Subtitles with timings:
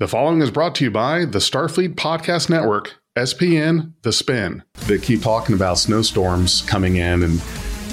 [0.00, 4.62] The following is brought to you by the Starfleet Podcast Network, SPN The Spin.
[4.86, 7.42] They keep talking about snowstorms coming in, and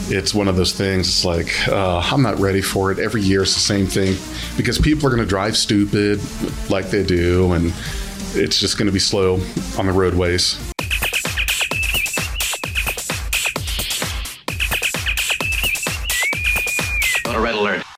[0.09, 1.07] it's one of those things.
[1.07, 2.99] It's like, uh, I'm not ready for it.
[2.99, 4.17] Every year it's the same thing
[4.55, 6.19] because people are going to drive stupid
[6.69, 7.73] like they do, and
[8.35, 9.39] it's just going to be slow
[9.79, 10.59] on the roadways.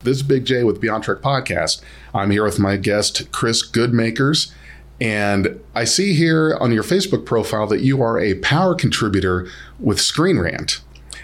[0.08, 1.82] This is Big J with Beyond Trek Podcast.
[2.14, 4.54] I'm here with my guest, Chris Goodmakers.
[5.02, 9.50] And I see here on your Facebook profile that you are a power contributor
[9.82, 10.80] with Screen Rant.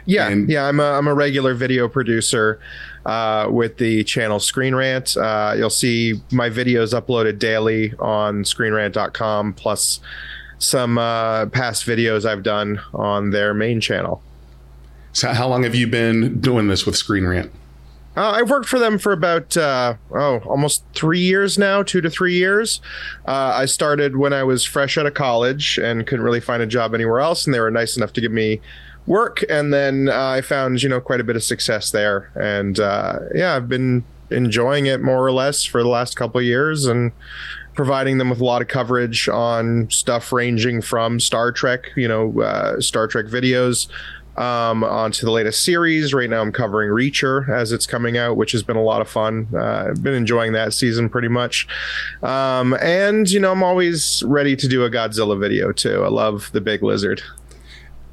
[0.06, 2.60] Yeah, And- yeah, I'm a, I'm a regular video producer
[3.06, 5.16] uh, with the channel Screen Rant.
[5.16, 10.02] Uh, you'll see my videos uploaded daily on screenrant.com, plus
[10.60, 14.22] some uh, past videos I've done on their main channel.
[15.14, 17.50] So, how long have you been doing this with Screen Rant?
[18.16, 22.10] Uh, I've worked for them for about uh, oh almost three years now, two to
[22.10, 22.80] three years.
[23.28, 26.68] Uh, I started when I was fresh out of college and couldn't really find a
[26.68, 28.62] job anywhere else, and they were nice enough to give me
[29.08, 29.44] work.
[29.50, 33.20] And then uh, I found you know quite a bit of success there, and uh,
[33.34, 37.12] yeah, I've been enjoying it more or less for the last couple of years, and
[37.74, 42.40] providing them with a lot of coverage on stuff ranging from Star Trek, you know,
[42.42, 43.88] uh, Star Trek videos
[44.38, 46.14] um, onto the latest series.
[46.14, 49.10] Right now, I'm covering Reacher as it's coming out, which has been a lot of
[49.10, 49.48] fun.
[49.54, 51.68] Uh, I've been enjoying that season pretty much.
[52.22, 56.04] Um, and, you know, I'm always ready to do a Godzilla video too.
[56.04, 57.22] I love the big lizard.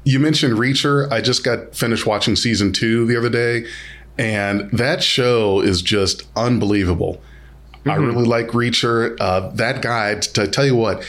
[0.03, 1.11] You mentioned Reacher.
[1.11, 3.67] I just got finished watching season two the other day,
[4.17, 7.21] and that show is just unbelievable.
[7.85, 9.15] I really like Reacher.
[9.19, 11.03] Uh, that guy, to tell you what,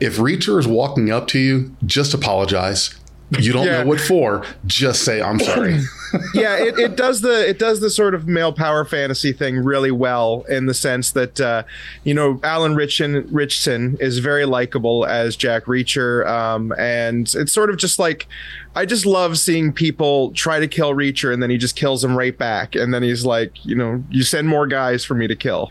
[0.00, 2.97] if Reacher is walking up to you, just apologize.
[3.38, 3.82] You don't Yeah.
[3.82, 4.42] know what for.
[4.66, 5.80] Just say, I'm sorry.
[6.34, 9.90] yeah, it, it does the it does the sort of male power fantasy thing really
[9.90, 11.62] well in the sense that uh,
[12.04, 17.68] you know Alan Ritchson Ritchson is very likable as Jack Reacher, um, and it's sort
[17.68, 18.26] of just like
[18.74, 22.16] I just love seeing people try to kill Reacher and then he just kills him
[22.16, 25.36] right back, and then he's like, you know, you send more guys for me to
[25.36, 25.70] kill.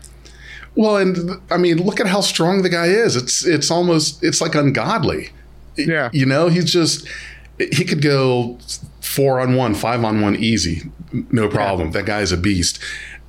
[0.76, 1.18] well, and
[1.50, 3.16] I mean, look at how strong the guy is.
[3.16, 5.30] It's it's almost it's like ungodly.
[5.76, 6.10] Yeah.
[6.12, 7.08] You know, he's just
[7.58, 8.58] he could go
[9.00, 10.90] four on one, five on one easy,
[11.30, 11.92] no problem.
[11.92, 12.78] That guy's a beast.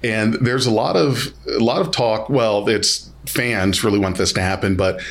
[0.04, 2.30] And there's a lot of a lot of talk.
[2.30, 5.02] Well, it's fans really want this to happen, but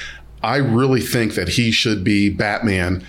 [0.42, 3.04] I really think that he should be Batman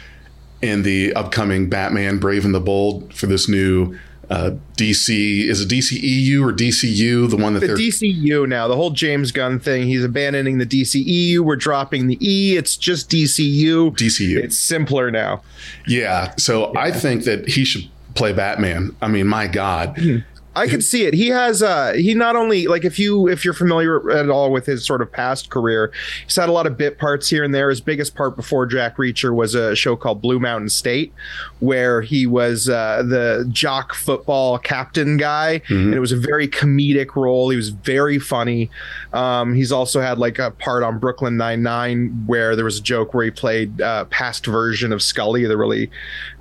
[0.61, 3.97] in the upcoming Batman Brave and the Bold for this new
[4.29, 5.45] uh, DC.
[5.45, 7.29] Is it DCEU or DCU?
[7.29, 10.65] The one that The they're DCU now, the whole James Gunn thing, he's abandoning the
[10.65, 11.39] DCEU.
[11.39, 12.55] We're dropping the E.
[12.57, 13.91] It's just DCU.
[13.95, 14.37] DCU.
[14.37, 15.41] It's simpler now.
[15.87, 16.35] yeah.
[16.37, 17.85] So I think that he should
[18.15, 18.95] play Batman.
[19.01, 20.23] I mean, my God.
[20.55, 21.13] I could see it.
[21.13, 24.65] He has uh he not only like if you if you're familiar at all with
[24.65, 25.91] his sort of past career,
[26.23, 27.69] he's had a lot of bit parts here and there.
[27.69, 31.13] His biggest part before Jack Reacher was a show called Blue Mountain State,
[31.59, 37.15] where he was uh, the jock football captain guy, and it was a very comedic
[37.15, 37.49] role.
[37.49, 38.69] He was very funny.
[39.13, 42.83] Um, he's also had like a part on Brooklyn Nine Nine where there was a
[42.83, 45.89] joke where he played uh, past version of Scully, the really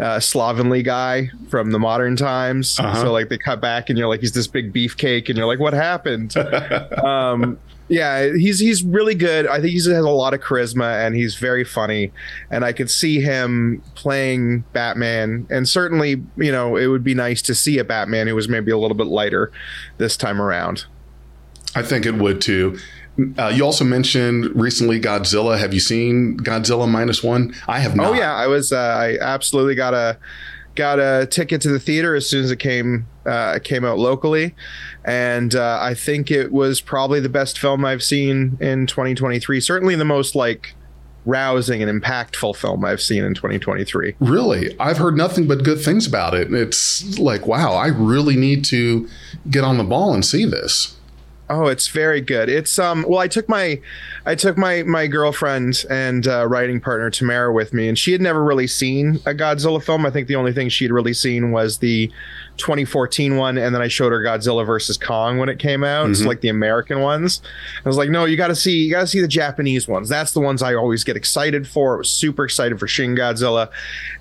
[0.01, 2.79] uh, slovenly guy from the modern times.
[2.79, 3.03] Uh-huh.
[3.03, 5.61] So like they cut back and you're like he's this big beefcake and you're like
[5.61, 6.37] what happened?
[7.05, 7.59] um,
[7.89, 9.47] yeah, he's he's really good.
[9.47, 12.13] I think he has a lot of charisma and he's very funny.
[12.51, 15.47] And I could see him playing Batman.
[15.51, 18.71] And certainly, you know, it would be nice to see a Batman who was maybe
[18.71, 19.51] a little bit lighter
[19.97, 20.85] this time around.
[21.75, 22.79] I think it would too.
[23.37, 25.59] Uh, you also mentioned recently Godzilla.
[25.59, 27.55] Have you seen Godzilla minus one?
[27.67, 28.07] I have not.
[28.09, 28.71] Oh yeah, I was.
[28.71, 30.19] Uh, I absolutely got a
[30.79, 34.55] got a ticket to the theater as soon as it came uh, came out locally,
[35.05, 39.61] and uh, I think it was probably the best film I've seen in 2023.
[39.61, 40.75] Certainly the most like
[41.27, 44.15] rousing and impactful film I've seen in 2023.
[44.21, 44.79] Really?
[44.79, 46.53] I've heard nothing but good things about it.
[46.55, 49.09] It's like, wow, I really need to
[49.51, 50.97] get on the ball and see this.
[51.51, 52.49] Oh, it's very good.
[52.51, 53.07] It's um.
[53.09, 53.81] Well, I took my,
[54.27, 58.21] I took my my girlfriend and uh, writing partner Tamara with me, and she had
[58.21, 60.05] never really seen a Godzilla film.
[60.05, 62.13] I think the only thing she'd really seen was the
[62.59, 66.11] 2014 one, and then I showed her Godzilla versus Kong when it came out.
[66.11, 67.41] It's like the American ones.
[67.85, 70.09] I was like, no, you got to see, you got to see the Japanese ones.
[70.09, 71.95] That's the ones I always get excited for.
[71.95, 73.71] I was super excited for Shin Godzilla,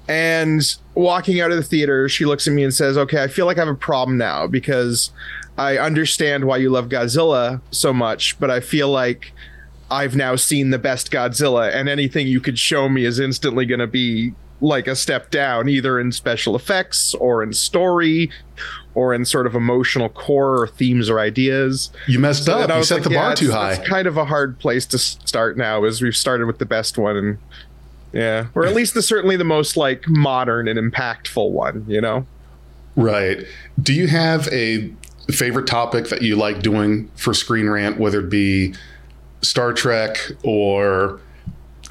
[0.07, 0.61] and
[0.93, 3.57] walking out of the theater, she looks at me and says, "Okay, I feel like
[3.57, 5.11] I have a problem now because."
[5.57, 9.31] I understand why you love Godzilla so much, but I feel like
[9.89, 13.79] I've now seen the best Godzilla, and anything you could show me is instantly going
[13.79, 18.31] to be like a step down, either in special effects or in story
[18.95, 21.91] or in sort of emotional core or themes or ideas.
[22.07, 22.69] You messed so up.
[22.69, 23.73] You set like, the bar too high.
[23.73, 26.97] It's kind of a hard place to start now, as we've started with the best
[26.97, 27.37] one, and
[28.13, 31.85] yeah, or at least the certainly the most like modern and impactful one.
[31.87, 32.25] You know,
[32.95, 33.45] right?
[33.81, 34.91] Do you have a
[35.31, 38.75] favorite topic that you like doing for Screen Rant, whether it be
[39.41, 41.19] Star Trek or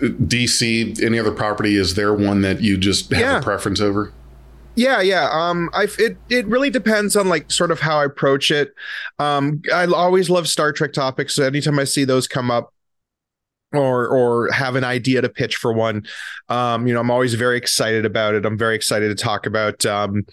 [0.00, 1.76] DC, any other property?
[1.76, 3.38] Is there one that you just have yeah.
[3.38, 4.12] a preference over?
[4.74, 5.30] Yeah, yeah.
[5.32, 8.74] Um, I it it really depends on like sort of how I approach it.
[9.18, 11.34] Um, I always love Star Trek topics.
[11.34, 12.74] So anytime I see those come up,
[13.72, 16.04] or or have an idea to pitch for one,
[16.50, 18.44] um, you know, I'm always very excited about it.
[18.44, 19.84] I'm very excited to talk about.
[19.86, 20.26] Um,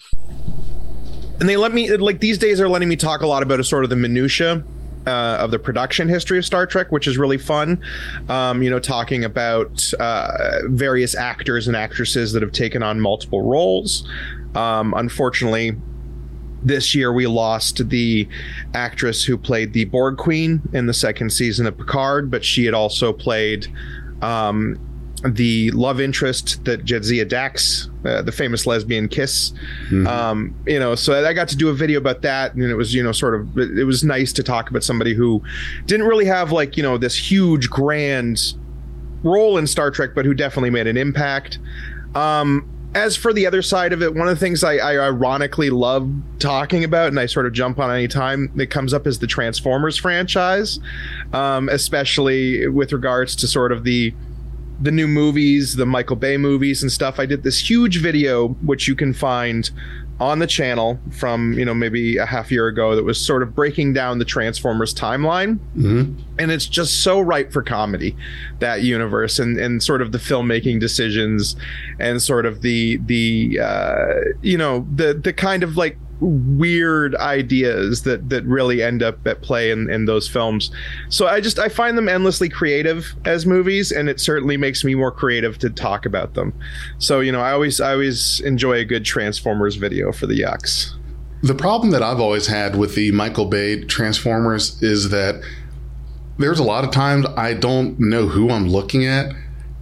[1.43, 3.65] and they let me like these days are letting me talk a lot about a
[3.65, 4.63] sort of the minutia
[5.05, 5.09] uh,
[5.41, 7.83] of the production history of Star Trek, which is really fun.
[8.29, 13.41] Um, you know, talking about uh, various actors and actresses that have taken on multiple
[13.41, 14.07] roles.
[14.55, 15.75] Um, unfortunately,
[16.63, 18.25] this year we lost the
[18.73, 22.73] actress who played the Borg Queen in the second season of Picard, but she had
[22.73, 23.67] also played
[24.21, 24.79] um,
[25.25, 29.53] the love interest that Jadzia Dax, uh, the famous lesbian kiss,
[29.85, 30.05] mm-hmm.
[30.07, 32.93] um, you know, so I got to do a video about that, and it was,
[32.93, 35.41] you know, sort of, it was nice to talk about somebody who
[35.85, 38.53] didn't really have like, you know, this huge grand
[39.23, 41.59] role in Star Trek, but who definitely made an impact.
[42.15, 45.69] Um, as for the other side of it, one of the things I, I, ironically
[45.69, 49.19] love talking about, and I sort of jump on any time that comes up, is
[49.19, 50.79] the Transformers franchise,
[51.31, 54.13] um, especially with regards to sort of the
[54.81, 57.19] the new movies, the Michael Bay movies and stuff.
[57.19, 59.69] I did this huge video, which you can find
[60.19, 63.55] on the channel from you know maybe a half year ago that was sort of
[63.55, 66.13] breaking down the transformers timeline mm-hmm.
[66.37, 68.15] and it's just so right for comedy
[68.59, 71.55] that universe and and sort of the filmmaking decisions
[71.99, 78.03] and sort of the the uh you know the the kind of like weird ideas
[78.03, 80.71] that that really end up at play in, in those films.
[81.09, 84.95] So I just I find them endlessly creative as movies, and it certainly makes me
[84.95, 86.53] more creative to talk about them.
[86.97, 90.91] So you know I always I always enjoy a good Transformers video for the yucks.
[91.41, 95.43] The problem that I've always had with the Michael Bay Transformers is that
[96.37, 99.33] there's a lot of times I don't know who I'm looking at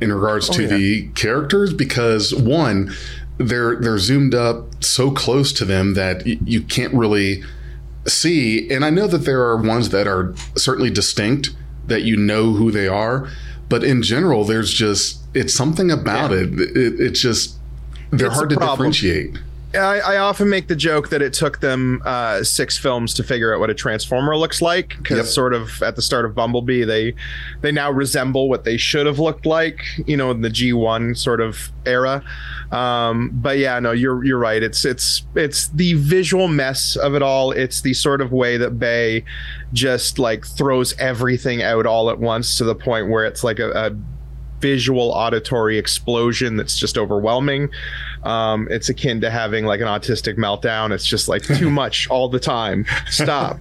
[0.01, 0.67] in regards oh, to yeah.
[0.69, 2.91] the characters because one
[3.41, 7.43] they're they're zoomed up so close to them that y- you can't really
[8.07, 8.69] see.
[8.71, 11.49] And I know that there are ones that are certainly distinct
[11.87, 13.29] that you know who they are,
[13.69, 16.37] but in general, there's just it's something about yeah.
[16.37, 16.59] it.
[16.59, 16.99] it.
[16.99, 17.57] It's just
[18.11, 18.91] they're it's hard to problem.
[18.91, 19.37] differentiate.
[19.73, 23.53] I, I, often make the joke that it took them uh, six films to figure
[23.53, 25.25] out what a transformer looks like because yep.
[25.25, 27.13] sort of at the start of Bumblebee they
[27.61, 31.41] they now resemble what they should have looked like you know in the G1 sort
[31.41, 32.23] of era
[32.71, 37.21] um, but yeah no you're you're right it's it's it's the visual mess of it
[37.21, 39.23] all it's the sort of way that Bay
[39.73, 43.71] just like throws everything out all at once to the point where it's like a,
[43.71, 43.95] a
[44.61, 47.69] visual auditory explosion that's just overwhelming.
[48.23, 50.91] Um, it's akin to having like an autistic meltdown.
[50.91, 52.85] It's just like too much all the time.
[53.09, 53.59] Stop.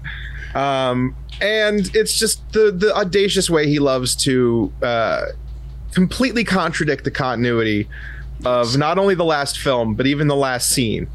[0.55, 5.27] Um, and it's just the the audacious way he loves to uh,
[5.93, 7.89] completely contradict the continuity
[8.45, 11.09] of not only the last film but even the last scene.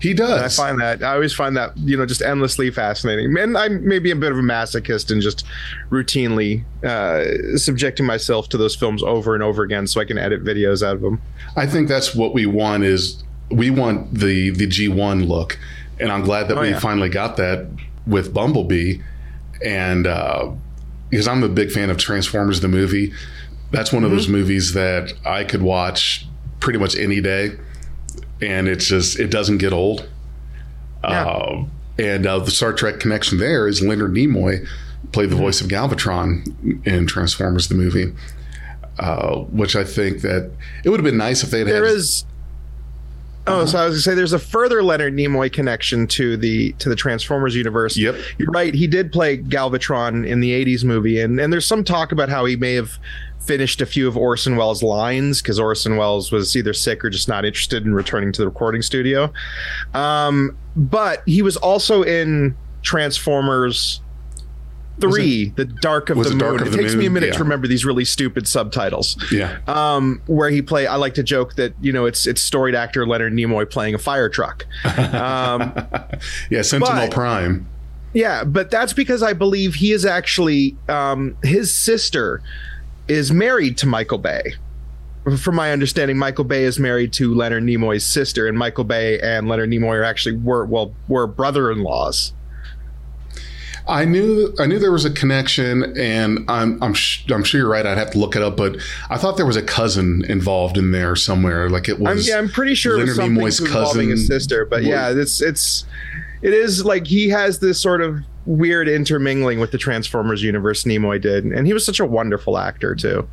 [0.00, 0.30] He does.
[0.30, 3.36] And I find that I always find that you know just endlessly fascinating.
[3.36, 5.44] And I'm maybe a bit of a masochist and just
[5.90, 10.44] routinely uh, subjecting myself to those films over and over again so I can edit
[10.44, 11.20] videos out of them.
[11.56, 15.58] I think that's what we want is we want the the G1 look,
[15.98, 16.78] and I'm glad that oh, we yeah.
[16.78, 17.68] finally got that
[18.06, 19.00] with Bumblebee,
[19.64, 20.52] and uh,
[21.10, 23.12] because I'm a big fan of Transformers the movie.
[23.70, 24.12] That's one mm-hmm.
[24.12, 26.26] of those movies that I could watch
[26.60, 27.52] pretty much any day
[28.40, 30.08] and it's just it doesn't get old.
[31.02, 31.26] Yeah.
[31.26, 31.64] Uh,
[31.98, 34.66] and uh, the Star Trek connection there is Leonard Nimoy
[35.12, 35.44] played the mm-hmm.
[35.44, 38.12] voice of Galvatron in Transformers the movie,
[38.98, 40.50] uh, which I think that
[40.84, 41.94] it would have been nice if they'd there had.
[41.94, 42.24] is.
[43.48, 46.88] Oh, so I was gonna say there's a further Leonard Nimoy connection to the to
[46.88, 47.96] the Transformers universe.
[47.96, 48.74] Yep, you're right.
[48.74, 52.44] He did play Galvatron in the '80s movie, and and there's some talk about how
[52.44, 52.98] he may have
[53.40, 57.28] finished a few of Orson Welles' lines because Orson Welles was either sick or just
[57.28, 59.32] not interested in returning to the recording studio.
[59.94, 64.02] Um, but he was also in Transformers
[65.00, 66.60] three, the Dark of the Moon.
[66.60, 66.98] Of it the takes moon?
[66.98, 67.32] me a minute yeah.
[67.34, 69.16] to remember these really stupid subtitles.
[69.32, 69.58] Yeah.
[69.66, 73.06] Um, where he play, I like to joke that you know it's it's storied actor
[73.06, 74.66] Leonard Nimoy playing a fire truck.
[74.84, 75.72] Um,
[76.50, 77.68] yeah, Sentinel but, Prime.
[78.12, 82.42] Yeah, but that's because I believe he is actually um, his sister
[83.06, 84.54] is married to Michael Bay.
[85.38, 89.48] from my understanding, Michael Bay is married to Leonard Nimoy's sister, and Michael Bay and
[89.48, 92.32] Leonard Nimoy are actually were well were brother-in-laws.
[93.88, 97.70] I knew I knew there was a connection, and I'm I'm sh- I'm sure you're
[97.70, 97.86] right.
[97.86, 98.76] I'd have to look it up, but
[99.10, 101.70] I thought there was a cousin involved in there somewhere.
[101.70, 102.28] Like it was.
[102.28, 104.64] I'm, yeah, I'm pretty sure Leonard it was something Nimoy's involving his sister.
[104.64, 105.84] But was- yeah, it's it's
[106.42, 110.84] it is like he has this sort of weird intermingling with the Transformers universe.
[110.84, 113.28] Nimoy did, and he was such a wonderful actor too.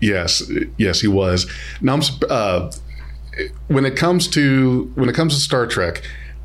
[0.00, 0.42] Yes,
[0.76, 1.50] yes, he was.
[1.80, 2.70] Now, I'm, uh,
[3.68, 6.02] when it comes to when it comes to Star Trek,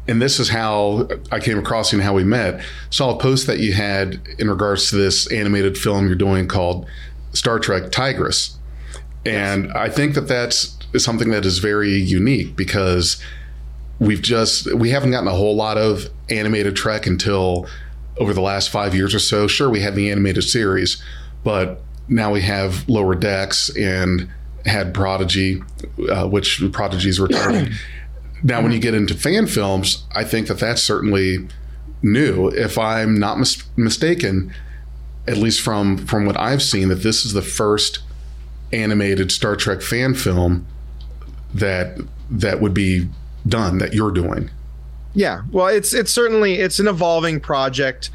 [0.07, 2.63] and this is how I came across you and how we met.
[2.89, 6.85] Saw a post that you had in regards to this animated film you're doing called
[7.33, 8.57] Star Trek Tigris,
[9.25, 13.21] and I think that that's something that is very unique because
[13.99, 17.67] we've just we haven't gotten a whole lot of animated Trek until
[18.17, 19.47] over the last five years or so.
[19.47, 21.01] Sure, we had the animated series,
[21.43, 24.29] but now we have Lower Decks and
[24.65, 25.61] had Prodigy,
[26.09, 27.71] uh, which Prodigy is returning.
[28.45, 28.83] now, when you mm-hmm.
[28.83, 31.47] get into fan films, I think that that's certainly
[32.03, 32.49] new.
[32.49, 34.53] If I'm not mis- mistaken,
[35.27, 38.03] at least from from what I've seen, that this is the first
[38.71, 40.67] animated Star Trek fan film
[41.55, 41.97] that
[42.29, 43.09] that would be
[43.47, 44.51] done that you're doing.
[45.15, 48.09] Yeah, well, it's it's certainly it's an evolving project.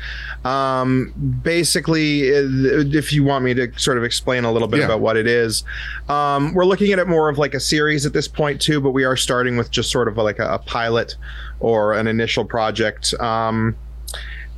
[0.45, 4.85] Um, basically, if you want me to sort of explain a little bit Yeah.
[4.87, 5.65] about what it is,
[6.11, 8.81] um, we're looking at it more of like a series at this point too.
[8.83, 11.17] But we are starting with just sort of like a, a pilot
[11.59, 13.15] or an initial project.
[13.19, 13.77] Um,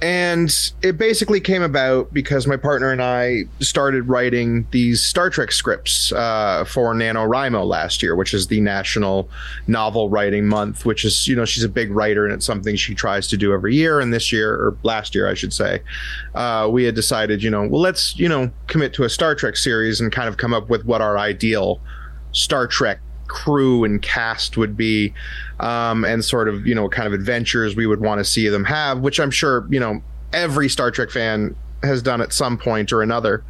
[0.02, 5.52] and it basically came about because my partner and I started writing these Star Trek
[5.52, 9.30] scripts uh, for NaNoWriMo last year, which is the National
[9.68, 12.96] Novel Writing Month, which is, you know, she's a big writer and it's something she
[12.96, 14.00] tries to do every year.
[14.00, 15.80] And this year, or last year, I should say,
[16.34, 19.56] uh, we had decided, you know, well, let's, you know, commit to a Star Trek
[19.56, 21.80] series and kind of come up with what our ideal
[22.32, 22.98] Star Trek
[23.32, 25.12] crew and cast would be
[25.60, 28.48] um, and sort of you know what kind of adventures we would want to see
[28.48, 32.58] them have which i'm sure you know every star trek fan has done at some
[32.58, 33.42] point or another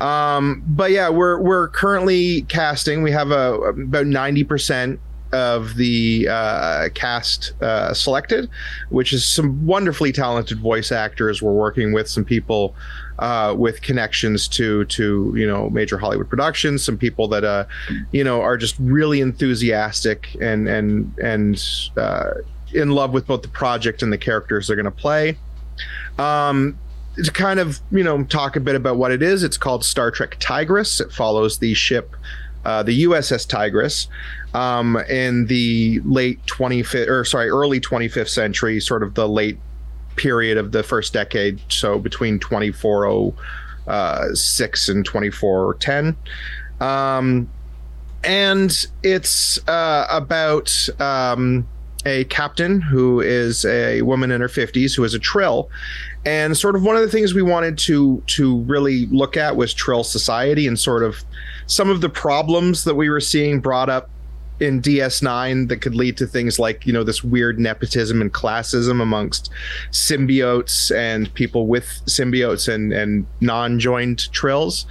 [0.00, 4.98] um, but yeah we're we're currently casting we have a about 90%
[5.32, 8.48] of the uh, cast uh, selected,
[8.90, 11.42] which is some wonderfully talented voice actors.
[11.42, 12.74] We're working with some people
[13.18, 17.64] uh, with connections to to you know major Hollywood productions, some people that uh,
[18.12, 21.62] you know are just really enthusiastic and and and
[21.96, 22.30] uh,
[22.72, 25.36] in love with both the project and the characters they're going to play.
[26.18, 26.78] Um,
[27.22, 30.10] to kind of you know talk a bit about what it is, it's called Star
[30.10, 31.00] Trek Tigris.
[31.00, 32.14] It follows the ship.
[32.64, 34.08] Uh, the USS Tigris
[34.52, 39.56] um, in the late 25th or sorry early 25th century sort of the late
[40.16, 46.16] period of the first decade so between 2406 and 2410
[46.80, 47.48] um,
[48.24, 51.68] and it's uh, about um,
[52.06, 55.68] a captain who is a woman in her 50s who is a trill.
[56.24, 59.72] And sort of one of the things we wanted to to really look at was
[59.72, 61.24] trill society and sort of
[61.66, 64.10] some of the problems that we were seeing brought up
[64.60, 69.02] in DS9 that could lead to things like, you know, this weird nepotism and classism
[69.02, 69.50] amongst
[69.90, 74.86] symbiotes and people with symbiotes and, and non joined trills.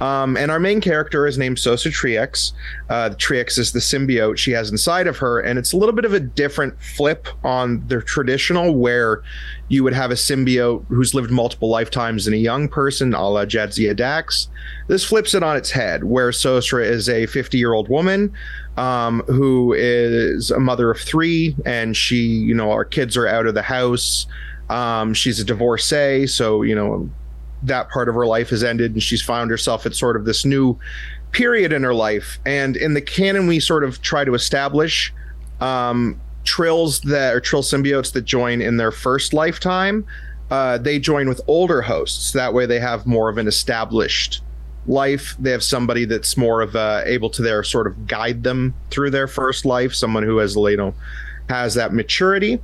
[0.00, 2.52] Um, and our main character is named Sosra Triex.
[2.90, 6.04] Uh, Triex is the symbiote she has inside of her, and it's a little bit
[6.04, 9.22] of a different flip on the traditional, where
[9.68, 13.44] you would have a symbiote who's lived multiple lifetimes in a young person, a la
[13.44, 14.48] Jadzia Dax.
[14.88, 18.32] This flips it on its head, where Sosra is a 50 year old woman
[18.76, 23.46] um, who is a mother of three, and she, you know, our kids are out
[23.46, 24.26] of the house.
[24.68, 27.08] Um, she's a divorcee, so, you know,
[27.62, 30.44] that part of her life has ended and she's found herself at sort of this
[30.44, 30.78] new
[31.32, 32.38] period in her life.
[32.46, 35.12] And in the canon, we sort of try to establish
[35.60, 40.06] um, trills that are trill symbiotes that join in their first lifetime.
[40.50, 42.32] Uh, they join with older hosts.
[42.32, 44.42] That way, they have more of an established
[44.86, 45.34] life.
[45.38, 49.10] They have somebody that's more of uh, able to their sort of guide them through
[49.10, 49.94] their first life.
[49.94, 50.94] Someone who has you know
[51.48, 52.60] has that maturity.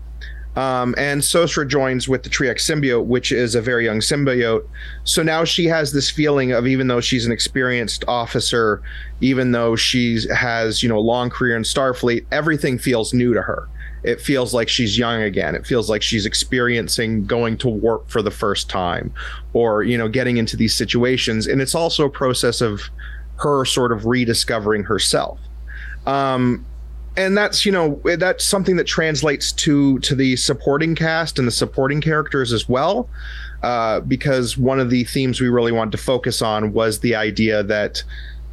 [0.55, 4.67] Um, and Sosra joins with the Triex symbiote, which is a very young symbiote.
[5.05, 8.83] So now she has this feeling of even though she's an experienced officer,
[9.21, 13.43] even though she has you know a long career in Starfleet, everything feels new to
[13.43, 13.69] her.
[14.03, 15.55] It feels like she's young again.
[15.55, 19.15] It feels like she's experiencing going to warp for the first time,
[19.55, 21.47] or you know getting into these situations.
[21.47, 22.83] And it's also a process of
[23.37, 25.39] her sort of rediscovering herself.
[26.07, 26.67] Um,
[27.17, 31.53] and that's you know that's something that translates to to the supporting cast and the
[31.53, 33.09] supporting characters as well
[33.63, 37.63] uh, because one of the themes we really wanted to focus on was the idea
[37.63, 38.03] that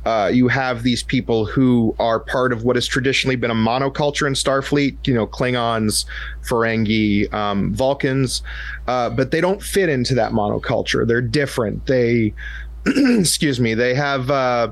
[0.05, 4.25] Uh, you have these people who are part of what has traditionally been a monoculture
[4.25, 6.05] in Starfleet, you know, Klingons,
[6.47, 8.41] Ferengi, um, Vulcans,
[8.87, 11.05] uh, but they don't fit into that monoculture.
[11.05, 11.85] They're different.
[11.85, 12.33] They,
[12.85, 14.71] excuse me, they have uh,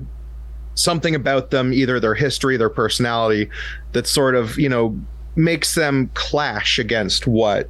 [0.78, 3.50] something about them, either their history, their personality,
[3.94, 4.98] that sort of, you know,
[5.36, 7.70] makes them clash against what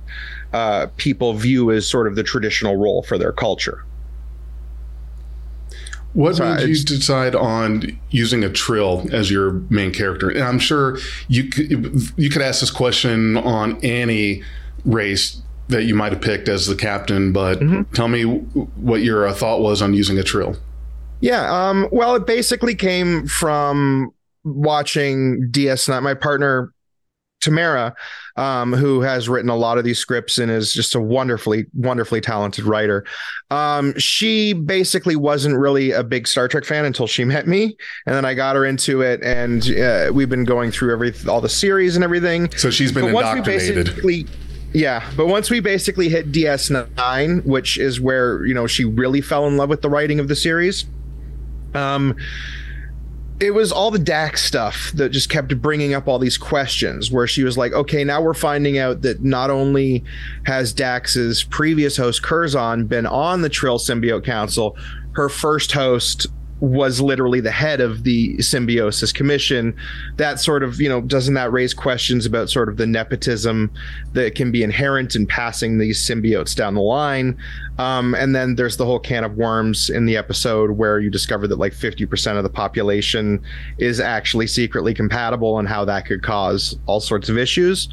[0.53, 3.83] uh, people view as sort of the traditional role for their culture.
[6.13, 10.29] What so made you decide on using a Trill as your main character?
[10.29, 10.97] And I'm sure
[11.27, 14.41] you could, you could ask this question on any
[14.85, 17.93] race that you might have picked as the captain, but mm-hmm.
[17.93, 20.55] tell me what your uh, thought was on using a Trill.
[21.19, 24.11] Yeah, um, well, it basically came from
[24.43, 26.01] watching DS9.
[26.03, 26.71] My partner
[27.39, 27.95] Tamara,
[28.35, 32.19] um, who has written a lot of these scripts and is just a wonderfully, wonderfully
[32.19, 33.05] talented writer.
[33.51, 38.15] Um, she basically wasn't really a big Star Trek fan until she met me, and
[38.15, 41.49] then I got her into it, and uh, we've been going through every all the
[41.49, 42.51] series and everything.
[42.51, 44.29] So she's been but indoctrinated.
[44.73, 49.47] Yeah, but once we basically hit DS9, which is where you know she really fell
[49.47, 50.85] in love with the writing of the series.
[51.77, 52.15] Um,
[53.39, 57.27] it was all the Dax stuff that just kept bringing up all these questions where
[57.27, 60.03] she was like, okay, now we're finding out that not only
[60.45, 64.75] has Dax's previous host Curzon been on the Trill Symbiote Council,
[65.11, 66.25] her first host
[66.59, 69.75] was literally the head of the symbiosis commission.
[70.15, 73.71] That sort of you know doesn't that raise questions about sort of the nepotism
[74.13, 77.37] that can be inherent in passing these symbiotes down the line?
[77.77, 81.47] Um, and then there's the whole can of worms in the episode where you discover
[81.47, 83.41] that like 50% of the population
[83.77, 87.89] is actually secretly compatible and how that could cause all sorts of issues.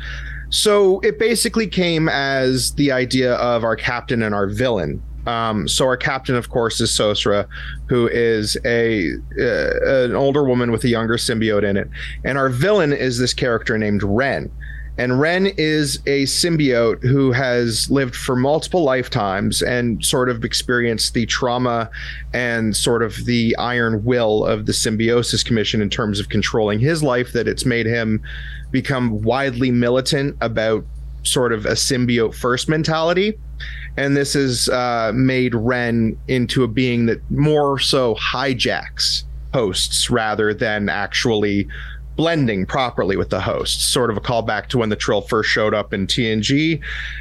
[0.51, 5.87] So it basically came as the idea of our captain and our villain um, so
[5.87, 7.47] our captain, of course, is Sosra,
[7.89, 11.89] who is a uh, an older woman with a younger symbiote in it,
[12.25, 14.51] and our villain is this character named Ren.
[14.97, 21.15] And Ren is a symbiote who has lived for multiple lifetimes and sort of experienced
[21.15, 21.91] the trauma
[22.33, 27.03] and sort of the iron will of the Symbiosis Commission in terms of controlling his
[27.03, 28.23] life, that it's made him
[28.71, 30.85] become widely militant about
[31.25, 33.37] sort of a symbiote first mentality
[33.97, 40.53] and this has uh, made Ren into a being that more so hijacks hosts rather
[40.53, 41.69] than actually
[42.17, 43.85] blending properly with the hosts.
[43.85, 46.81] Sort of a callback to when the Trill first showed up in TNG,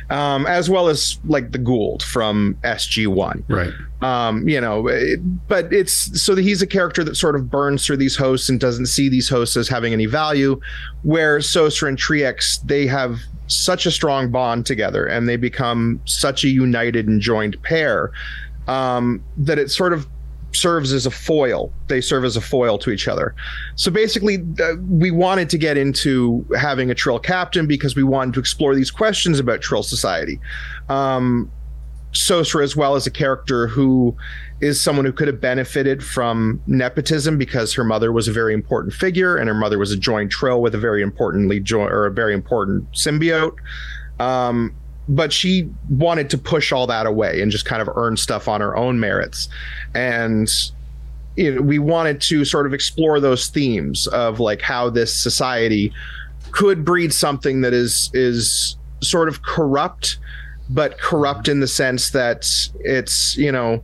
[0.10, 3.44] um, as well as like the Goa'uld from SG One.
[3.48, 3.74] Right.
[4.02, 7.86] Um, you know, it, but it's so that he's a character that sort of burns
[7.86, 10.60] through these hosts and doesn't see these hosts as having any value.
[11.04, 16.44] Where Sosra and Triex, they have such a strong bond together and they become such
[16.44, 18.12] a united and joined pair
[18.68, 20.08] um, that it sort of
[20.56, 21.72] serves as a foil.
[21.88, 23.36] They serve as a foil to each other.
[23.76, 28.34] So basically, uh, we wanted to get into having a Trill captain because we wanted
[28.36, 30.40] to explore these questions about Trill society.
[30.90, 31.52] Um,
[32.14, 34.16] Sosra, as well as a character who
[34.62, 38.94] is someone who could have benefited from nepotism because her mother was a very important
[38.94, 42.12] figure and her mother was a joint Trill with a very importantly joint or a
[42.12, 43.56] very important symbiote.
[44.20, 44.76] Um,
[45.08, 48.62] but she wanted to push all that away and just kind of earn stuff on
[48.62, 49.50] her own merits.
[49.94, 50.50] And
[51.36, 55.92] you know, we wanted to sort of explore those themes of like how this society
[56.52, 60.18] could breed something that is is sort of corrupt
[60.70, 62.48] but corrupt in the sense that
[62.82, 63.84] it's you know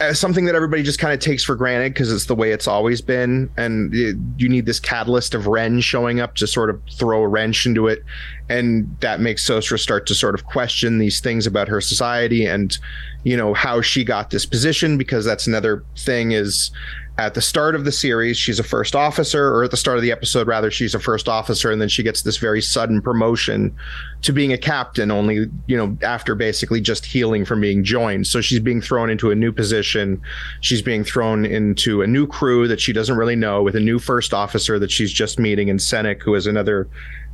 [0.00, 2.66] Uh, something that everybody just kind of takes for granted because it's the way it's
[2.66, 6.82] always been and it, you need this catalyst of ren showing up to sort of
[6.90, 8.02] throw a wrench into it
[8.48, 12.76] and that makes sosra start to sort of question these things about her society and
[13.22, 16.72] you know how she got this position because that's another thing is
[17.16, 20.02] at the start of the series she's a first officer or at the start of
[20.02, 23.74] the episode rather she's a first officer and then she gets this very sudden promotion
[24.22, 28.26] to being a captain only you know after basically just healing from being joined.
[28.26, 30.20] So she's being thrown into a new position.
[30.60, 33.98] She's being thrown into a new crew that she doesn't really know with a new
[33.98, 36.88] first officer that she's just meeting in Sennac who is another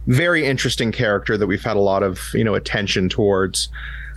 [0.06, 3.68] very interesting character that we've had a lot of you know attention towards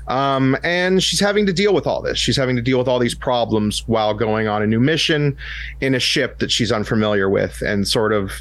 [0.08, 2.18] um, and she's having to deal with all this.
[2.18, 5.38] She's having to deal with all these problems while going on a new mission
[5.82, 8.32] in a ship that she's unfamiliar with and sort of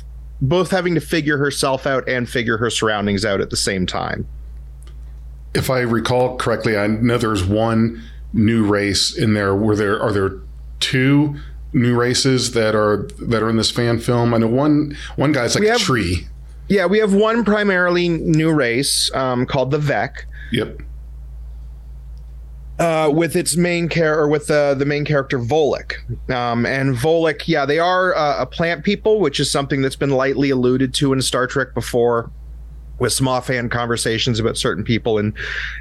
[0.40, 4.26] both having to figure herself out and figure her surroundings out at the same time.
[5.54, 9.54] If I recall correctly, I know there's one new race in there.
[9.54, 10.40] Were there are there
[10.80, 11.36] two
[11.72, 14.34] new races that are that are in this fan film?
[14.34, 16.26] I know one one guy's like we a tree.
[16.68, 20.26] Yeah, we have one primarily new race um, called the Vec.
[20.52, 20.80] Yep
[22.82, 25.94] uh, with its main character, with the the main character Volek,
[26.30, 30.10] um, and Volek, yeah, they are uh, a plant people, which is something that's been
[30.10, 32.28] lightly alluded to in Star Trek before,
[32.98, 35.32] with some offhand conversations about certain people in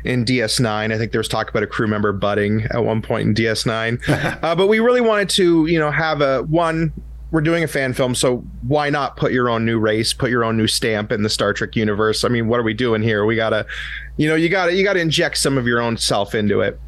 [0.03, 0.93] in DS9.
[0.93, 4.39] I think there was talk about a crew member budding at one point in DS9,
[4.43, 6.93] uh, but we really wanted to, you know, have a one
[7.31, 10.43] we're doing a fan film, so why not put your own new race, put your
[10.43, 12.23] own new stamp in the Star Trek universe?
[12.25, 13.25] I mean, what are we doing here?
[13.25, 13.65] We gotta,
[14.17, 16.79] you know, you gotta you gotta inject some of your own self into it.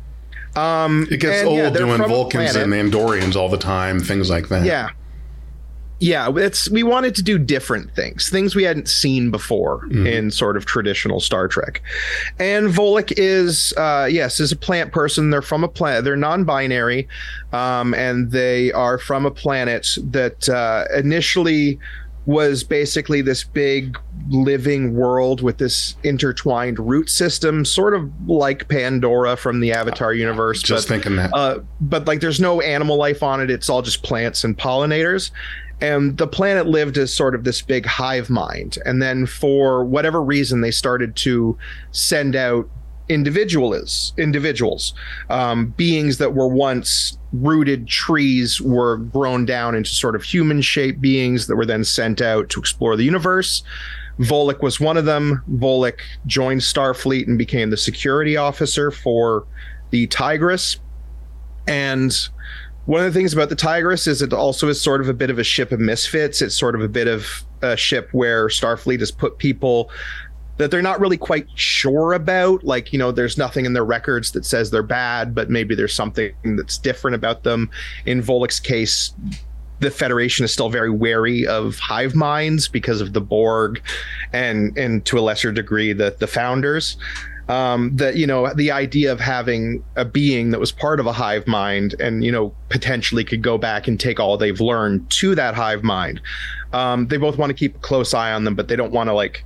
[0.56, 4.66] Um, it gets old yeah, doing Vulcans and Andorians all the time, things like that.
[4.66, 4.90] Yeah,
[6.04, 10.06] yeah, it's we wanted to do different things, things we hadn't seen before mm-hmm.
[10.06, 11.82] in sort of traditional Star Trek.
[12.40, 15.30] And Volek is, uh, yes, is a plant person.
[15.30, 16.04] They're from a planet.
[16.04, 17.08] They're non-binary,
[17.54, 21.80] um, and they are from a planet that uh, initially
[22.26, 29.36] was basically this big living world with this intertwined root system, sort of like Pandora
[29.36, 30.62] from the Avatar universe.
[30.62, 31.32] Just but, thinking that.
[31.34, 33.52] Uh, but like, there's no animal life on it.
[33.52, 35.32] It's all just plants and pollinators
[35.82, 40.24] and the planet lived as sort of this big hive mind and then for whatever
[40.24, 41.58] reason they started to
[41.92, 42.70] send out
[43.10, 44.94] individuals individuals
[45.30, 51.02] um, beings that were once rooted trees were grown down into sort of human shaped
[51.02, 53.64] beings that were then sent out to explore the universe
[54.20, 55.44] Volek was one of them.
[55.54, 59.46] Volek joined Starfleet and became the security officer for
[59.90, 60.78] the Tigris.
[61.68, 62.16] And
[62.86, 65.30] one of the things about the Tigris is it also is sort of a bit
[65.30, 66.42] of a ship of misfits.
[66.42, 67.26] It's sort of a bit of
[67.62, 69.90] a ship where Starfleet has put people
[70.58, 72.64] that they're not really quite sure about.
[72.64, 75.94] Like, you know, there's nothing in their records that says they're bad, but maybe there's
[75.94, 77.70] something that's different about them.
[78.06, 79.14] In Volek's case,
[79.80, 83.82] the Federation is still very wary of hive minds because of the Borg
[84.32, 86.96] and and to a lesser degree the the founders
[87.50, 91.12] um, that you know the idea of having a being that was part of a
[91.12, 95.36] hive mind and you know potentially could go back and take all they've learned to
[95.36, 96.22] that hive mind
[96.72, 99.10] um, they both want to keep a close eye on them but they don't want
[99.10, 99.44] to like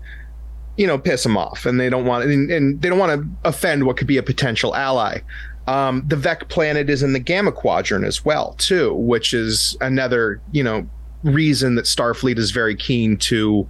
[0.77, 3.27] you know piss them off and they don't want and, and they don't want to
[3.47, 5.19] offend what could be a potential ally
[5.67, 10.41] um, the Vec planet is in the Gamma Quadrant as well, too, which is another,
[10.53, 10.87] you know,
[11.23, 13.67] reason that Starfleet is very keen to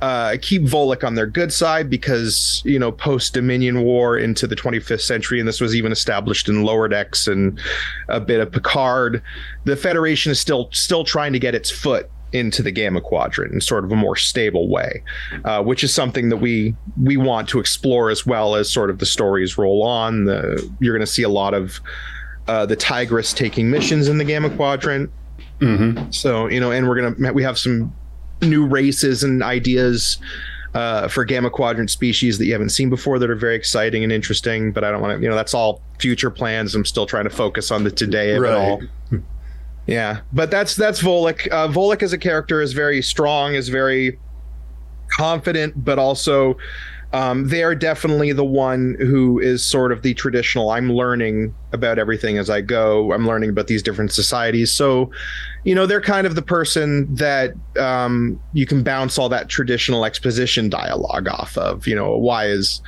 [0.00, 4.56] uh, keep Volek on their good side because you know post Dominion War into the
[4.56, 7.58] 25th century, and this was even established in Lower Decks and
[8.08, 9.22] a bit of Picard.
[9.64, 13.60] The Federation is still still trying to get its foot into the Gamma Quadrant in
[13.60, 15.02] sort of a more stable way,
[15.44, 18.98] uh, which is something that we we want to explore as well as sort of
[18.98, 20.24] the stories roll on.
[20.24, 21.80] The, you're going to see a lot of
[22.48, 25.10] uh, the Tigris taking missions in the Gamma Quadrant.
[25.60, 26.10] Mm-hmm.
[26.10, 27.94] So you know, and we're gonna we have some
[28.42, 30.18] new races and ideas
[30.74, 34.12] uh, for gamma quadrant species that you haven't seen before that are very exciting and
[34.12, 34.72] interesting.
[34.72, 36.74] But I don't want to, you know, that's all future plans.
[36.74, 38.52] I'm still trying to focus on the today of right.
[38.52, 38.56] it
[39.12, 39.22] all.
[39.86, 41.50] Yeah, but that's that's Volek.
[41.52, 44.18] Uh, Volek as a character is very strong, is very
[45.10, 46.56] confident, but also
[47.14, 50.70] um, they are definitely the one who is sort of the traditional.
[50.70, 53.12] I'm learning about everything as I go.
[53.12, 54.72] I'm learning about these different societies.
[54.72, 55.12] So,
[55.62, 60.04] you know, they're kind of the person that um, you can bounce all that traditional
[60.04, 61.86] exposition dialogue off of.
[61.86, 62.82] You know, why is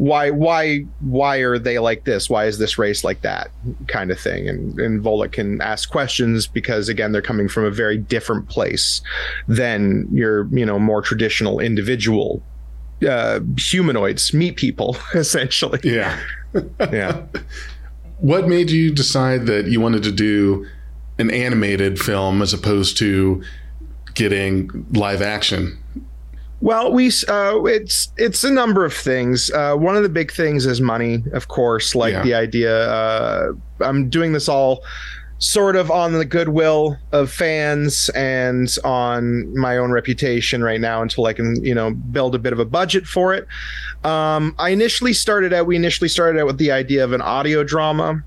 [0.00, 2.30] why why why are they like this?
[2.30, 3.50] Why is this race like that?
[3.86, 4.48] Kind of thing.
[4.48, 9.02] And and Volek can ask questions because again, they're coming from a very different place
[9.46, 12.42] than your you know more traditional individual
[13.06, 15.80] uh, humanoids, meat people, essentially.
[15.84, 16.18] Yeah.
[16.80, 17.22] yeah.
[18.20, 20.66] What made you decide that you wanted to do
[21.18, 23.42] an animated film as opposed to
[24.14, 25.78] getting live action?
[26.60, 29.50] Well, we uh, it's it's a number of things.
[29.50, 31.94] Uh, one of the big things is money, of course.
[31.94, 32.22] Like yeah.
[32.22, 34.84] the idea, uh, I'm doing this all
[35.40, 41.24] sort of on the goodwill of fans and on my own reputation right now until
[41.24, 43.48] I can, you know, build a bit of a budget for it.
[44.04, 47.64] Um, I initially started out, we initially started out with the idea of an audio
[47.64, 48.22] drama,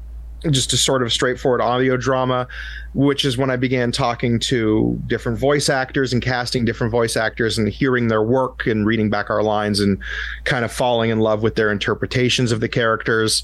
[0.52, 2.48] just a sort of straightforward audio drama,
[2.94, 7.58] which is when I began talking to different voice actors and casting different voice actors
[7.58, 9.98] and hearing their work and reading back our lines and
[10.44, 13.44] kind of falling in love with their interpretations of the characters.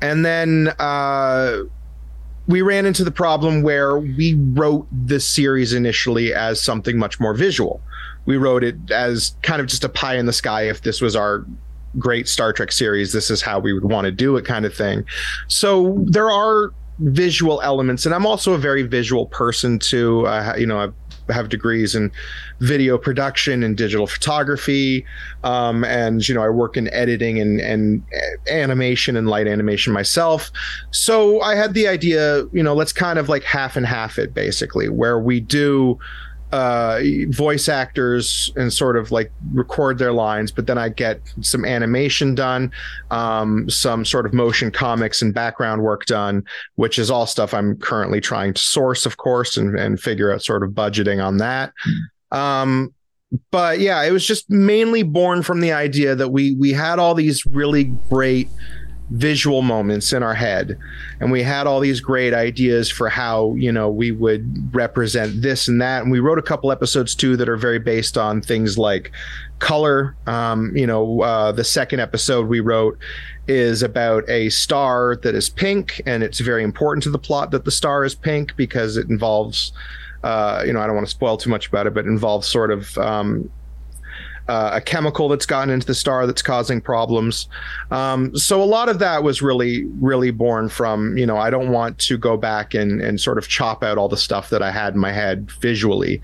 [0.00, 1.62] And then, uh,
[2.46, 7.32] we ran into the problem where we wrote this series initially as something much more
[7.32, 7.80] visual.
[8.26, 10.68] We wrote it as kind of just a pie in the sky.
[10.68, 11.46] If this was our
[11.98, 14.74] great Star Trek series, this is how we would want to do it, kind of
[14.74, 15.04] thing.
[15.48, 20.26] So there are visual elements, and I'm also a very visual person too.
[20.56, 20.94] You know, I've
[21.32, 22.10] have degrees in
[22.60, 25.04] video production and digital photography,
[25.42, 28.02] um, and you know I work in editing and and
[28.50, 30.50] animation and light animation myself.
[30.90, 34.34] So I had the idea, you know, let's kind of like half and half it
[34.34, 35.98] basically, where we do
[36.52, 41.64] uh, voice actors and sort of like record their lines, but then I get some
[41.64, 42.70] animation done,
[43.10, 46.44] um, some sort of motion comics and background work done,
[46.76, 50.44] which is all stuff I'm currently trying to source, of course, and, and figure out
[50.44, 51.72] sort of budgeting on that.
[52.30, 52.94] Um,
[53.50, 57.14] but yeah, it was just mainly born from the idea that we we had all
[57.14, 58.48] these really great
[59.10, 60.78] visual moments in our head.
[61.20, 65.68] And we had all these great ideas for how you know we would represent this
[65.68, 66.02] and that.
[66.02, 69.12] And we wrote a couple episodes too that are very based on things like
[69.58, 70.16] color.
[70.26, 72.98] Um, you know uh, the second episode we wrote
[73.46, 77.64] is about a star that is pink and it's very important to the plot that
[77.64, 79.72] the star is pink because it involves
[80.22, 82.48] uh, you know i don't want to spoil too much about it but it involves
[82.48, 83.50] sort of um,
[84.48, 87.48] uh, a chemical that's gotten into the star that's causing problems.
[87.90, 91.70] Um, so a lot of that was really, really born from, you know, I don't
[91.70, 94.70] want to go back and, and sort of chop out all the stuff that I
[94.70, 96.20] had in my head visually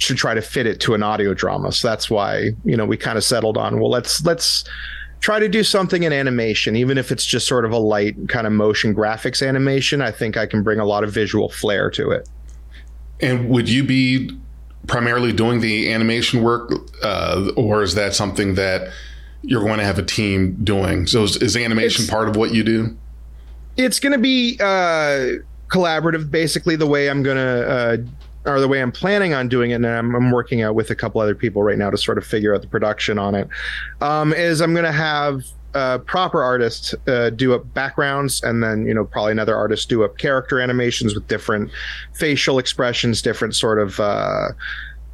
[0.00, 1.72] to try to fit it to an audio drama.
[1.72, 4.64] So that's why, you know, we kind of settled on, well, let's, let's,
[5.20, 8.46] try to do something in animation, even if it's just sort of a light kind
[8.46, 10.00] of motion graphics animation.
[10.00, 12.26] I think I can bring a lot of visual flair to it.
[13.20, 14.30] And would you be
[14.90, 16.72] primarily doing the animation work,
[17.02, 18.92] uh, or is that something that
[19.42, 21.06] you're going to have a team doing?
[21.06, 22.96] So is, is animation it's, part of what you do?
[23.76, 27.70] It's going to be uh, collaborative, basically the way I'm going to.
[27.70, 27.96] Uh,
[28.46, 30.94] or the way I'm planning on doing it, and I'm, I'm, working out with a
[30.94, 33.46] couple other people right now to sort of figure out the production on it.
[34.00, 35.42] Um, is I'm going to have
[35.74, 40.04] uh, proper artist uh, do up backgrounds, and then you know probably another artist do
[40.04, 41.70] up character animations with different
[42.14, 44.48] facial expressions, different sort of uh,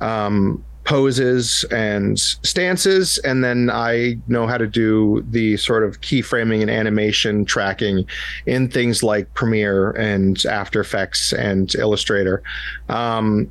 [0.01, 6.63] um, poses and stances, and then I know how to do the sort of keyframing
[6.63, 8.07] and animation tracking
[8.47, 12.43] in things like Premiere and After Effects and Illustrator.
[12.89, 13.51] Um,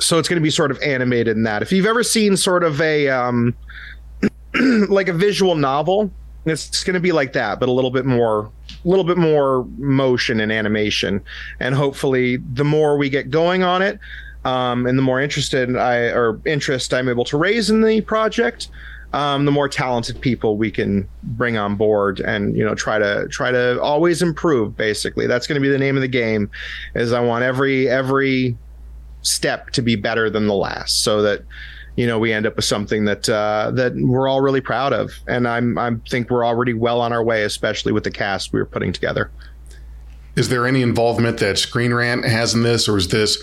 [0.00, 1.62] so it's going to be sort of animated in that.
[1.62, 3.54] If you've ever seen sort of a um,
[4.88, 6.10] like a visual novel.
[6.44, 8.50] It's going to be like that, but a little bit more,
[8.84, 11.22] a little bit more motion and animation.
[11.60, 14.00] And hopefully, the more we get going on it,
[14.44, 18.68] um, and the more interested I or interest I'm able to raise in the project,
[19.12, 23.28] um, the more talented people we can bring on board and you know try to
[23.28, 26.50] try to always improve basically that's going to be the name of the game
[26.94, 28.56] is i want every every
[29.20, 31.42] step to be better than the last so that
[31.96, 35.12] you know we end up with something that uh, that we're all really proud of,
[35.26, 38.60] and I'm I think we're already well on our way, especially with the cast we
[38.60, 39.30] are putting together.
[40.36, 43.36] Is there any involvement that Screen Rant has in this, or is this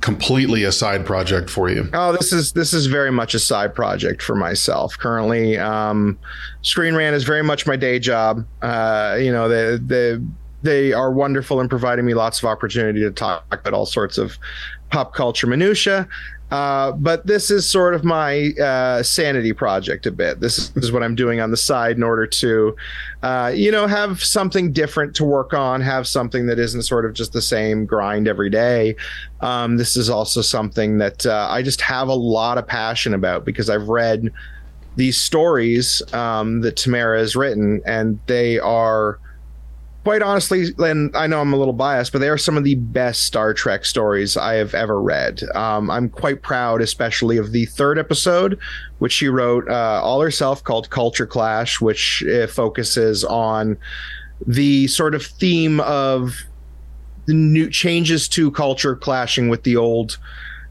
[0.00, 1.88] completely a side project for you?
[1.92, 5.58] Oh, this is this is very much a side project for myself currently.
[5.58, 6.18] Um,
[6.62, 8.46] Screen Rant is very much my day job.
[8.62, 10.24] Uh, you know, the the
[10.62, 14.38] they are wonderful in providing me lots of opportunity to talk about all sorts of
[14.90, 16.08] pop culture minutia
[16.50, 20.40] uh, but this is sort of my uh, sanity project a bit.
[20.40, 22.74] This is, what I'm doing on the side in order to,
[23.22, 27.12] uh, you know, have something different to work on, have something that isn't sort of
[27.12, 28.96] just the same grind every day.
[29.40, 33.44] Um, this is also something that uh, I just have a lot of passion about
[33.44, 34.32] because I've read
[34.96, 39.20] these stories um, that Tamara has written, and they are
[40.08, 42.76] quite honestly, and I know I'm a little biased, but they are some of the
[42.76, 45.42] best Star Trek stories I have ever read.
[45.54, 48.58] Um, I'm quite proud, especially of the third episode,
[49.00, 53.76] which she wrote uh, all herself called Culture Clash, which uh, focuses on
[54.46, 56.38] the sort of theme of
[57.26, 60.16] the new changes to culture clashing with the old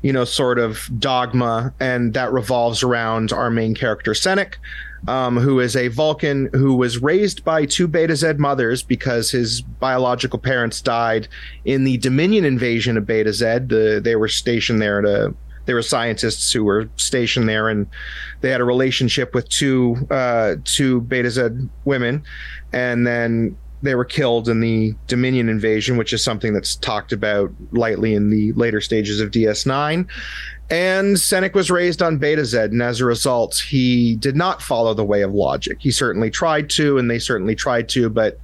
[0.02, 4.56] you know, sort of dogma, and that revolves around our main character, Senek,
[5.08, 10.40] um, who is a Vulcan who was raised by two Betazed mothers because his biological
[10.40, 11.28] parents died
[11.66, 13.70] in the Dominion invasion of Betazed.
[13.70, 15.36] The, they were stationed there to.
[15.66, 17.88] They were scientists who were stationed there, and
[18.40, 22.24] they had a relationship with two uh, two Betazed women,
[22.72, 27.52] and then they were killed in the Dominion invasion, which is something that's talked about
[27.72, 30.08] lightly in the later stages of DS9.
[30.70, 35.06] And Senek was raised on Betazed, and as a result, he did not follow the
[35.06, 35.78] way of logic.
[35.80, 38.40] He certainly tried to, and they certainly tried to, but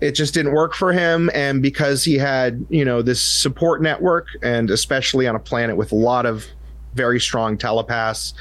[0.00, 1.30] it just didn't work for him.
[1.34, 5.92] And because he had, you know, this support network, and especially on a planet with
[5.92, 6.46] a lot of
[6.94, 8.32] very strong telepaths,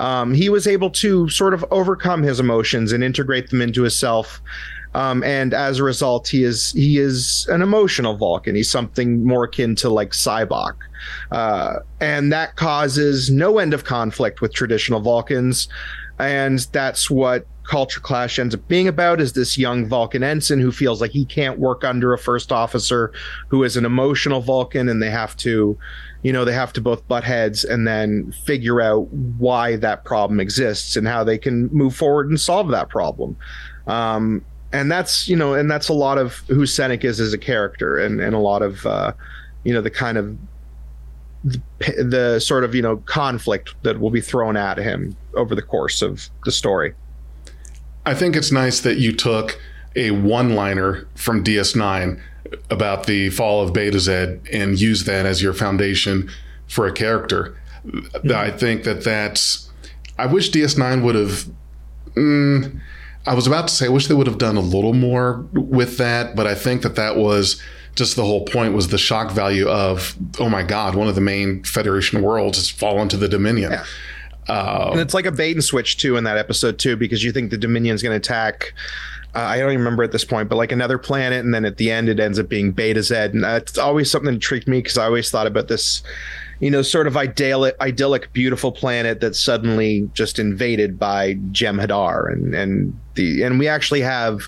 [0.00, 4.40] um, he was able to sort of overcome his emotions and integrate them into himself
[4.94, 8.54] Um, and as a result, he is he is an emotional Vulcan.
[8.54, 10.74] He's something more akin to like Sybok,
[11.30, 15.68] uh, and that causes no end of conflict with traditional Vulcans,
[16.18, 20.72] and that's what culture clash ends up being about is this young Vulcan ensign who
[20.72, 23.12] feels like he can't work under a first officer
[23.48, 25.78] who is an emotional Vulcan and they have to,
[26.22, 30.40] you know, they have to both butt heads and then figure out why that problem
[30.40, 33.36] exists and how they can move forward and solve that problem.
[33.86, 37.38] Um, and that's, you know, and that's a lot of who Sennick is as a
[37.38, 39.12] character and, and a lot of, uh,
[39.64, 40.36] you know, the kind of
[41.44, 41.60] the,
[42.02, 46.02] the sort of, you know, conflict that will be thrown at him over the course
[46.02, 46.94] of the story.
[48.04, 49.60] I think it's nice that you took
[49.96, 52.20] a one liner from DS9
[52.70, 56.30] about the fall of Betazed and used that as your foundation
[56.66, 57.56] for a character.
[57.86, 58.32] Mm-hmm.
[58.32, 59.70] I think that that's.
[60.18, 61.46] I wish DS9 would have.
[62.14, 62.80] Mm,
[63.28, 65.98] I was about to say, I wish they would have done a little more with
[65.98, 67.62] that, but I think that that was
[67.94, 71.20] just the whole point was the shock value of, oh my God, one of the
[71.20, 73.72] main Federation worlds has fallen to the Dominion.
[73.72, 73.84] Yeah.
[74.48, 77.32] Uh, and it's like a bait and switch too in that episode too, because you
[77.32, 78.72] think the Dominion's going to attack.
[79.34, 81.76] Uh, I don't even remember at this point, but like another planet, and then at
[81.76, 84.96] the end it ends up being Betazed, and that's always something that intrigued me because
[84.96, 86.02] I always thought about this,
[86.60, 92.54] you know, sort of idyllic, idyllic, beautiful planet that's suddenly just invaded by Jem'Hadar, and
[92.54, 94.42] and the and we actually have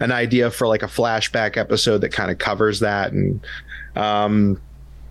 [0.00, 3.44] an idea for like a flashback episode that kind of covers that, and
[3.96, 4.60] um,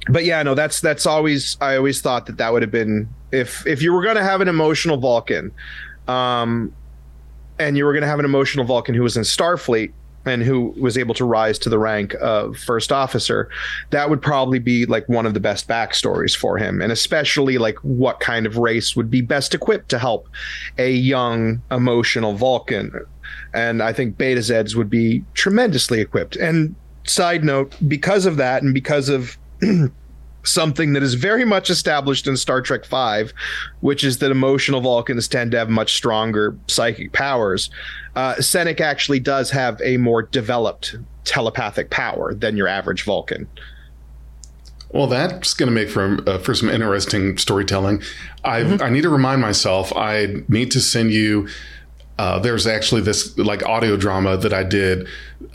[0.08, 3.68] but yeah, no, that's that's always I always thought that that would have been if
[3.68, 5.52] if you were going to have an emotional Vulcan,
[6.08, 6.74] um,
[7.60, 9.92] and you were going to have an emotional Vulcan who was in Starfleet
[10.26, 13.50] and who was able to rise to the rank of first officer,
[13.92, 17.78] that would probably be like one of the best backstories for him, and especially like
[17.80, 20.28] what kind of race would be best equipped to help
[20.78, 22.92] a young emotional Vulcan.
[23.54, 26.36] And I think Betazeds would be tremendously equipped.
[26.36, 29.38] And side note, because of that, and because of
[30.46, 33.34] something that is very much established in Star Trek V,
[33.82, 37.70] which is that emotional Vulcans tend to have much stronger psychic powers.
[38.16, 43.48] Uh, Sennick actually does have a more developed telepathic power than your average Vulcan.
[44.90, 48.02] Well, that's going to make for uh, for some interesting storytelling.
[48.46, 48.82] I mm-hmm.
[48.82, 49.92] I need to remind myself.
[49.94, 51.50] I need to send you.
[52.18, 55.06] Uh, there's actually this like audio drama that I did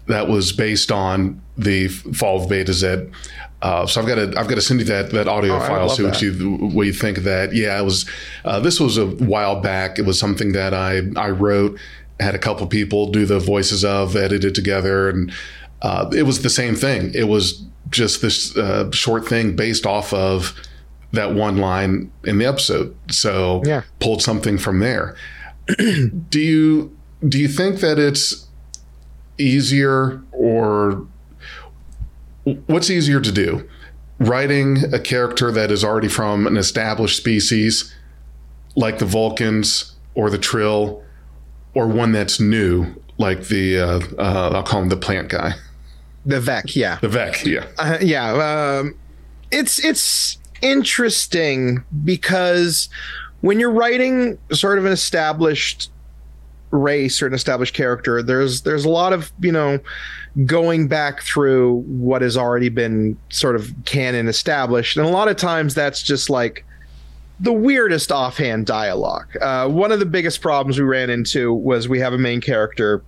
[0.08, 3.10] that was based on the fall of Betazed.
[3.62, 5.88] Uh, so I've got to I've got to send you that that audio oh, file
[5.90, 7.54] so what you what you think of that.
[7.54, 8.08] Yeah, it was
[8.44, 9.98] uh, this was a while back.
[9.98, 11.78] It was something that I I wrote,
[12.18, 15.32] had a couple people do the voices of, edited together, and
[15.82, 17.12] uh, it was the same thing.
[17.14, 20.54] It was just this uh, short thing based off of
[21.12, 22.96] that one line in the episode.
[23.10, 23.82] So yeah.
[23.98, 25.16] pulled something from there.
[25.76, 26.96] do you
[27.28, 28.46] do you think that it's
[29.38, 31.06] easier or
[32.66, 33.68] what's easier to do?
[34.18, 37.94] Writing a character that is already from an established species,
[38.76, 41.02] like the Vulcans or the Trill,
[41.74, 45.54] or one that's new, like the uh, uh, I'll call him the plant guy,
[46.26, 48.78] the Vec, yeah, the Vec, yeah, uh, yeah.
[48.80, 48.94] Um,
[49.50, 52.88] it's it's interesting because
[53.40, 55.90] when you're writing sort of an established
[56.70, 59.78] race or an established character, there's there's a lot of you know
[60.46, 65.36] going back through what has already been sort of canon established, and a lot of
[65.36, 66.64] times that's just like
[67.40, 69.26] the weirdest offhand dialogue.
[69.40, 73.02] Uh, one of the biggest problems we ran into was we have a main character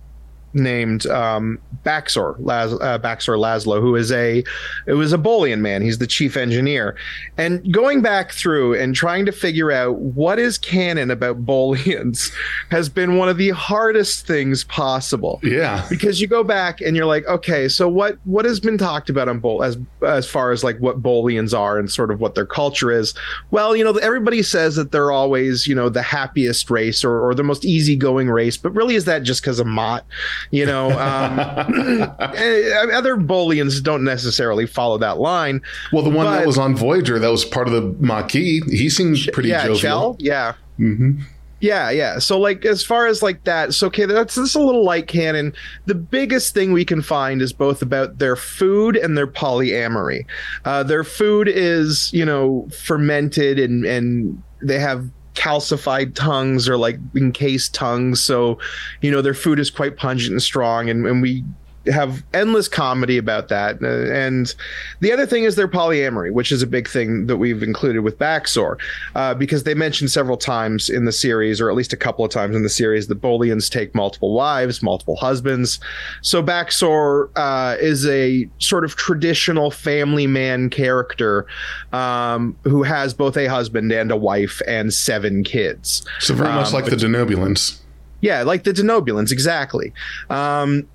[0.53, 4.43] named um, Baxor Laz- uh, Baxor Laszlo, who is a
[4.87, 5.81] it was a Bolian man.
[5.81, 6.95] He's the chief engineer,
[7.37, 12.31] and going back through and trying to figure out what is canon about Bolians
[12.69, 15.39] has been one of the hardest things possible.
[15.43, 19.09] Yeah, because you go back and you're like, okay, so what what has been talked
[19.09, 22.35] about on Bol as as far as like what Bolians are and sort of what
[22.35, 23.13] their culture is?
[23.51, 27.33] Well, you know, everybody says that they're always you know the happiest race or, or
[27.33, 30.05] the most easygoing race, but really is that just because of Mot?
[30.51, 31.39] You know, um,
[32.35, 35.61] eh, other Bolians don't necessarily follow that line.
[35.91, 38.89] Well, the one but, that was on Voyager that was part of the Maquis, he
[38.89, 39.77] seemed pretty yeah, jovial.
[39.77, 40.15] Chell?
[40.19, 40.53] Yeah.
[40.79, 41.21] Mm-hmm.
[41.63, 42.19] Yeah, yeah.
[42.19, 45.53] So like as far as like that, so okay, that's this a little light canon.
[45.85, 50.25] The biggest thing we can find is both about their food and their polyamory.
[50.65, 56.97] Uh, their food is, you know, fermented and and they have calcified tongues or like
[57.15, 58.21] encased tongues.
[58.21, 58.59] So,
[59.01, 60.89] you know, their food is quite pungent and strong.
[60.89, 61.43] And, and we
[61.87, 63.81] have endless comedy about that.
[63.81, 64.53] And
[65.01, 68.17] the other thing is their polyamory, which is a big thing that we've included with
[68.17, 68.77] Baxor,
[69.15, 72.31] uh, because they mentioned several times in the series, or at least a couple of
[72.31, 75.79] times in the series, that Bolians take multiple wives, multiple husbands.
[76.21, 81.45] So Baxor uh, is a sort of traditional family man character
[81.91, 86.05] um, who has both a husband and a wife and seven kids.
[86.19, 87.79] So very much Um, like the Denobulans.
[88.21, 89.91] Yeah, like the Denobulans, exactly.
[90.29, 90.87] Um,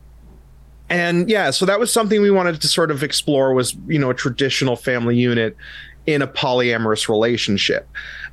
[0.90, 4.10] and yeah, so that was something we wanted to sort of explore was, you know,
[4.10, 5.56] a traditional family unit
[6.06, 7.86] in a polyamorous relationship.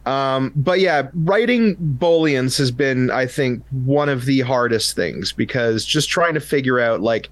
[0.05, 5.83] Um, but yeah, writing Bolians has been, I think, one of the hardest things because
[5.83, 7.29] just trying to figure out, like,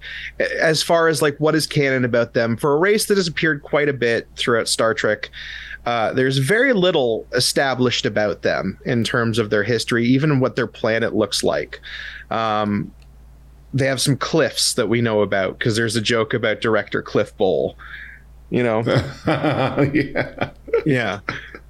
[0.60, 3.62] as far as like what is canon about them for a race that has appeared
[3.62, 5.30] quite a bit throughout Star Trek.
[5.86, 10.66] Uh, there's very little established about them in terms of their history, even what their
[10.66, 11.80] planet looks like.
[12.30, 12.92] Um,
[13.74, 17.36] they have some cliffs that we know about because there's a joke about director Cliff
[17.36, 17.76] Bole.
[18.50, 18.82] You know,
[19.26, 20.50] yeah.
[20.86, 21.20] yeah,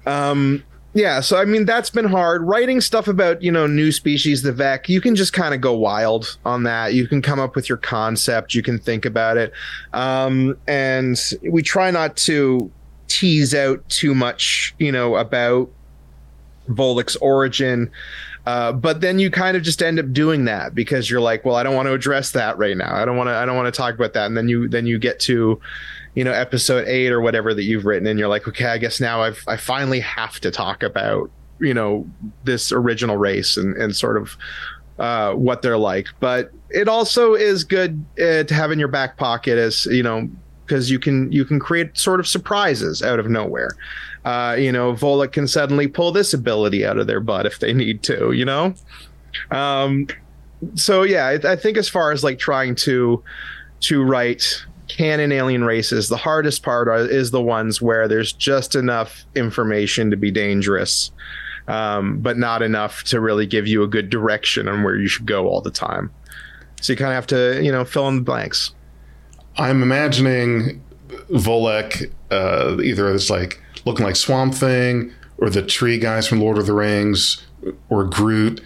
[0.05, 1.19] um, yeah.
[1.19, 2.43] So I mean, that's been hard.
[2.43, 5.73] Writing stuff about you know new species, the Vec, you can just kind of go
[5.73, 6.93] wild on that.
[6.93, 8.53] You can come up with your concept.
[8.53, 9.51] You can think about it,
[9.93, 12.71] um, and we try not to
[13.07, 15.69] tease out too much, you know, about
[16.69, 17.89] Volek's origin.
[18.45, 21.55] Uh, but then you kind of just end up doing that because you're like, well,
[21.55, 22.95] I don't want to address that right now.
[22.95, 23.33] I don't want to.
[23.33, 24.27] I don't want to talk about that.
[24.27, 25.59] And then you then you get to,
[26.13, 28.99] you know, episode eight or whatever that you've written, and you're like, okay, I guess
[28.99, 32.07] now I've I finally have to talk about you know
[32.43, 34.37] this original race and and sort of
[34.99, 36.07] uh, what they're like.
[36.19, 40.29] But it also is good uh, to have in your back pocket as you know
[40.65, 43.71] because you can you can create sort of surprises out of nowhere.
[44.25, 47.71] Uh, you know, Volek can suddenly pull this ability out of their butt if they
[47.71, 48.31] need to.
[48.31, 48.73] You know,
[49.51, 50.07] um,
[50.73, 53.23] so yeah, I, I think as far as like trying to
[53.81, 58.75] to write canon alien races, the hardest part are, is the ones where there's just
[58.75, 61.11] enough information to be dangerous.
[61.67, 65.25] Um, but not enough to really give you a good direction on where you should
[65.25, 66.11] go all the time.
[66.79, 68.71] So you kind of have to, you know, fill in the blanks.
[69.57, 70.83] I'm imagining
[71.31, 76.57] Volek uh, either as like looking like Swamp Thing or the tree guys from Lord
[76.57, 77.45] of the Rings
[77.89, 78.61] or Groot.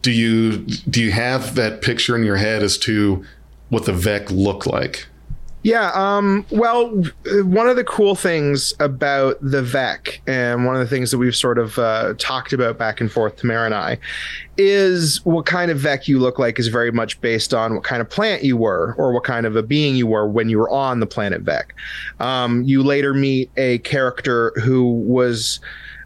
[0.00, 3.24] Do you do you have that picture in your head as to
[3.68, 5.06] what the Vec look like?
[5.64, 6.88] Yeah, um, well,
[7.44, 11.36] one of the cool things about the VEC, and one of the things that we've
[11.36, 13.98] sort of uh, talked about back and forth, Tamara and I,
[14.58, 18.02] is what kind of VEC you look like is very much based on what kind
[18.02, 20.70] of plant you were or what kind of a being you were when you were
[20.70, 21.66] on the planet VEC.
[22.18, 25.60] Um, you later meet a character who was.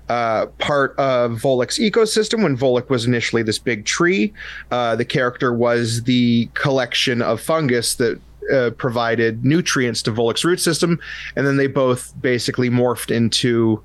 [0.09, 4.33] Uh, part of Volek's ecosystem when Volek was initially this big tree.
[4.71, 8.21] Uh, the character was the collection of fungus that
[8.53, 10.99] uh, provided nutrients to Volek's root system,
[11.35, 13.83] and then they both basically morphed into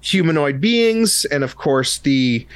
[0.00, 1.24] humanoid beings.
[1.26, 2.46] And of course, the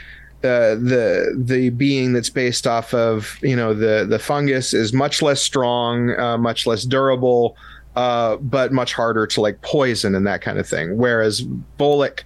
[0.44, 5.22] uh, the the being that's based off of you know the the fungus is much
[5.22, 7.57] less strong, uh, much less durable,
[7.96, 10.96] uh, but much harder to like poison and that kind of thing.
[10.96, 11.42] Whereas
[11.78, 12.20] Volek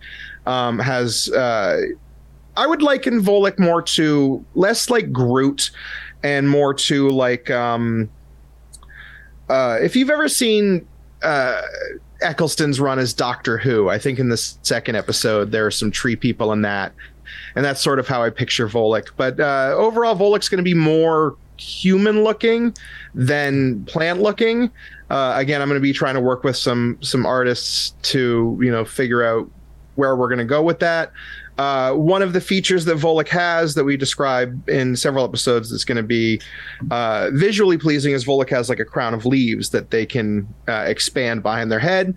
[0.46, 1.30] um, has.
[1.30, 1.80] Uh,
[2.58, 5.70] I would liken Volek more to less like Groot
[6.22, 8.08] and more to like um,
[9.48, 10.86] uh, if you've ever seen
[11.22, 11.62] uh,
[12.22, 16.16] Eccleston's run as Doctor Who, I think in the second episode there are some tree
[16.16, 16.92] people in that,
[17.54, 19.08] and that's sort of how I picture Volek.
[19.16, 22.74] But uh, overall, Volek's going to be more human looking
[23.14, 24.70] than plant looking.
[25.08, 28.70] Uh, again, I'm going to be trying to work with some some artists to you
[28.70, 29.48] know figure out
[29.94, 31.12] where we're going to go with that.
[31.58, 35.84] Uh, one of the features that Volek has that we describe in several episodes that's
[35.84, 36.40] going to be
[36.90, 40.84] uh, visually pleasing is Volek has like a crown of leaves that they can uh,
[40.86, 42.14] expand behind their head.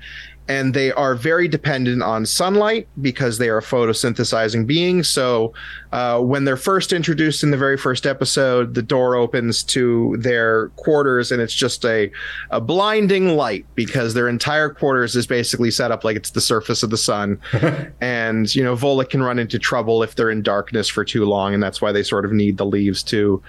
[0.50, 5.08] And they are very dependent on sunlight because they are a photosynthesizing beings.
[5.08, 5.54] So,
[5.92, 10.70] uh, when they're first introduced in the very first episode, the door opens to their
[10.70, 12.12] quarters and it's just a,
[12.50, 16.84] a blinding light because their entire quarters is basically set up like it's the surface
[16.84, 17.40] of the sun
[18.02, 21.54] and you know Volek can run into trouble if they're in darkness for too long,
[21.54, 23.42] and that's why they sort of need the leaves to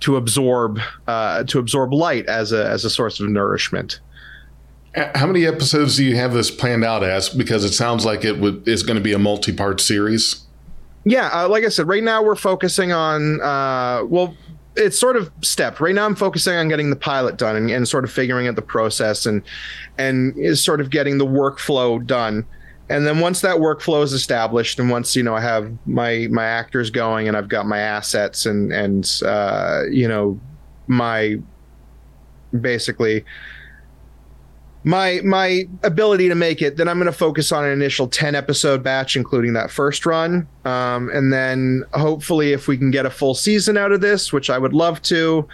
[0.00, 4.00] to absorb uh, to absorb light as a as a source of nourishment.
[5.14, 7.28] How many episodes do you have this planned out as?
[7.28, 10.46] Because it sounds like it would is going to be a multi part series.
[11.04, 14.34] Yeah, uh, like I said, right now we're focusing on uh, well.
[14.78, 15.80] It's sort of stepped.
[15.80, 18.56] Right now, I'm focusing on getting the pilot done and, and sort of figuring out
[18.56, 19.42] the process and
[19.96, 22.44] and is sort of getting the workflow done
[22.88, 26.44] and then once that workflow is established and once you know i have my my
[26.44, 30.38] actors going and i've got my assets and and uh, you know
[30.86, 31.36] my
[32.60, 33.24] basically
[34.86, 38.36] my my ability to make it then i'm going to focus on an initial 10
[38.36, 40.46] episode batch including that first run.
[40.64, 44.48] Um, and then hopefully if we can get a full season out of this which
[44.48, 45.46] i would love to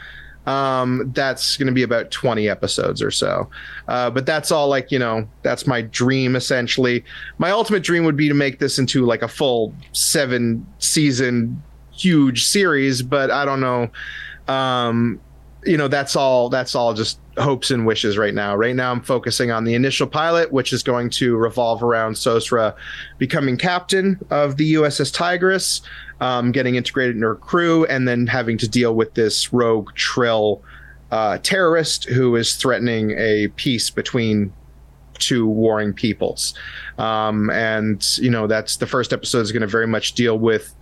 [0.45, 3.49] um, that's going to be about 20 episodes or so.
[3.87, 7.05] Uh, but that's all like you know that's my dream essentially.
[7.39, 11.63] My ultimate dream would be to make this into like a full seven season
[11.93, 13.89] huge series but i don't know.
[14.53, 15.21] Um,
[15.65, 18.55] you know that's all that's all just hopes and wishes right now.
[18.55, 22.75] Right now i'm focusing on the initial pilot which is going to revolve around sosra
[23.19, 25.81] becoming captain of the uss tigris
[26.21, 30.63] um, getting integrated in her crew and then having to deal with this rogue trill
[31.11, 34.53] uh, terrorist who is threatening a peace between
[35.19, 36.55] two warring peoples.
[36.99, 40.75] Um, and you know that's the first episode is going to very much deal with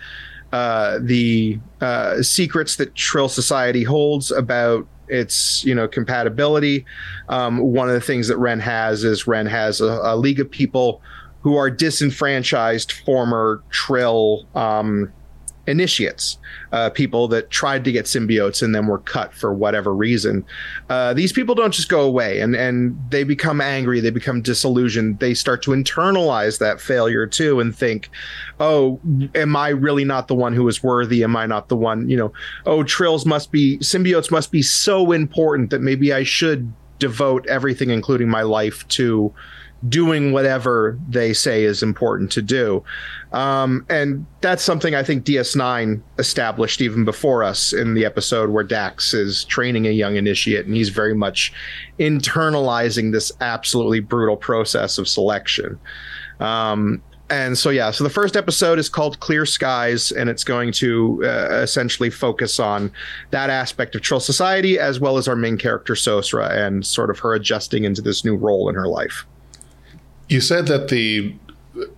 [0.53, 6.85] uh, the uh, secrets that Trill Society holds about its you know compatibility.
[7.29, 10.51] Um, one of the things that Ren has is Ren has a, a league of
[10.51, 11.03] people
[11.43, 15.13] who are disenfranchised former Trill um,
[15.71, 16.39] initiates,
[16.73, 20.45] uh, people that tried to get symbiotes and then were cut for whatever reason.
[20.89, 25.19] Uh, these people don't just go away and, and they become angry, they become disillusioned,
[25.21, 28.11] they start to internalize that failure too and think,
[28.59, 29.01] oh,
[29.35, 31.25] am I really not the one who is worthy?
[31.25, 32.33] Am I not the one, you know,
[32.67, 37.91] oh, trills must be, symbiotes must be so important that maybe I should devote everything,
[37.91, 39.33] including my life, to
[39.89, 42.85] doing whatever they say is important to do.
[43.33, 48.65] Um, and that's something I think DS9 established even before us in the episode where
[48.65, 51.53] Dax is training a young initiate and he's very much
[51.99, 55.79] internalizing this absolutely brutal process of selection.
[56.41, 60.73] Um, and so yeah so the first episode is called clear skies and it's going
[60.73, 62.91] to uh, essentially focus on
[63.31, 67.19] that aspect of trill society as well as our main character sosra and sort of
[67.21, 69.25] her adjusting into this new role in her life
[70.31, 71.35] you said that the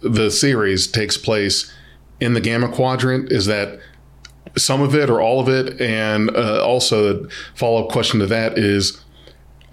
[0.01, 1.72] the series takes place
[2.18, 3.30] in the Gamma Quadrant.
[3.30, 3.78] Is that
[4.57, 5.80] some of it or all of it?
[5.80, 9.03] And uh, also, follow up question to that is,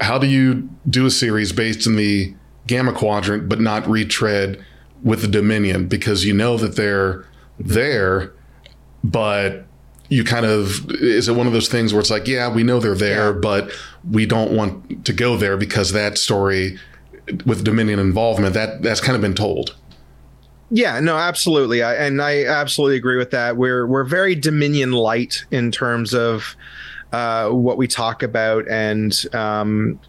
[0.01, 2.35] how do you do a series based in the
[2.67, 4.63] Gamma Quadrant but not retread
[5.03, 7.25] with the Dominion because you know that they're
[7.57, 8.33] there,
[9.03, 9.65] but
[10.09, 12.79] you kind of is it one of those things where it's like, yeah, we know
[12.79, 13.39] they're there, yeah.
[13.39, 13.71] but
[14.09, 16.77] we don't want to go there because that story
[17.45, 19.75] with Dominion involvement, that that's kind of been told.
[20.71, 23.57] Yeah, no, absolutely, I, and I absolutely agree with that.
[23.57, 26.55] We're we're very Dominion light in terms of
[27.11, 29.99] uh, what we talk about, and um,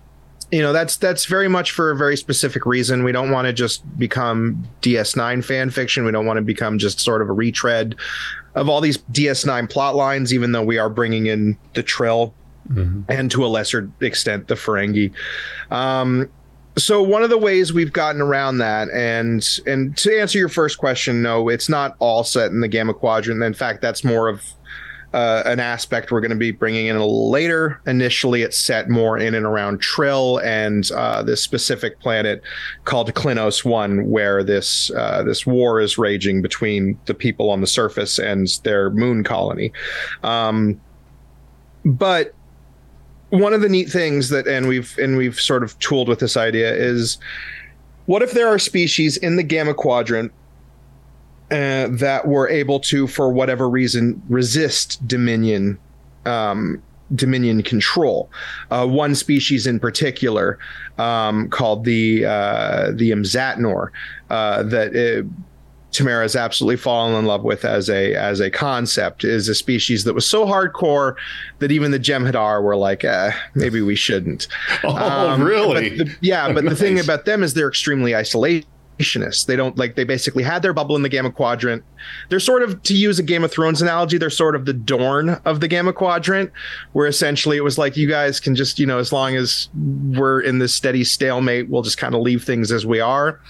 [0.50, 3.04] you know that's that's very much for a very specific reason.
[3.04, 6.04] We don't want to just become DS9 fan fiction.
[6.04, 7.96] We don't want to become just sort of a retread
[8.54, 12.34] of all these DS9 plot lines, even though we are bringing in the Trill
[12.68, 13.02] mm-hmm.
[13.08, 15.12] and to a lesser extent the Ferengi.
[15.70, 16.28] Um,
[16.82, 20.78] so one of the ways we've gotten around that and and to answer your first
[20.78, 24.42] question no it's not all set in the gamma quadrant in fact that's more of
[25.12, 27.80] uh, an aspect we're going to be bringing in a little later.
[27.86, 32.42] Initially, it's set more in and around Trill and uh, this specific planet
[32.84, 37.66] called Klinos One, where this uh, this war is raging between the people on the
[37.66, 39.72] surface and their moon colony.
[40.22, 40.80] Um,
[41.84, 42.34] but
[43.30, 46.36] one of the neat things that and we've and we've sort of tooled with this
[46.36, 47.18] idea is
[48.06, 50.32] what if there are species in the gamma quadrant
[51.50, 55.78] uh, that were able to for whatever reason resist dominion
[56.26, 56.82] um,
[57.14, 58.28] dominion control?
[58.70, 60.58] Uh, one species in particular
[60.98, 63.90] um, called the uh, the Mzatnor
[64.28, 65.28] uh, that uh,
[65.92, 70.04] Tamara has absolutely fallen in love with as a as a concept is a species
[70.04, 71.16] that was so hardcore
[71.58, 74.46] that even the Jem'Hadar were like, eh, maybe we shouldn't.
[74.82, 75.96] Oh, um, really?
[75.96, 76.74] But the, yeah, but nice.
[76.74, 78.14] the thing about them is they're extremely
[79.00, 79.46] isolationists.
[79.46, 81.82] They don't like they basically had their bubble in the Gamma Quadrant.
[82.28, 85.30] They're sort of to use a Game of Thrones analogy, they're sort of the Dorne
[85.44, 86.50] of the Gamma Quadrant,
[86.92, 90.40] where essentially it was like you guys can just, you know, as long as we're
[90.40, 93.40] in this steady stalemate, we'll just kind of leave things as we are.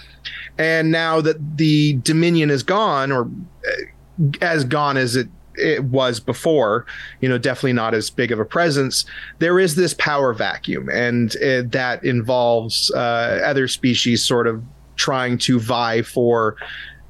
[0.59, 6.20] And now that the Dominion is gone, or uh, as gone as it it was
[6.20, 6.86] before,
[7.20, 9.05] you know, definitely not as big of a presence.
[9.40, 14.62] There is this power vacuum, and it, that involves uh, other species sort of
[15.01, 16.57] trying to vie for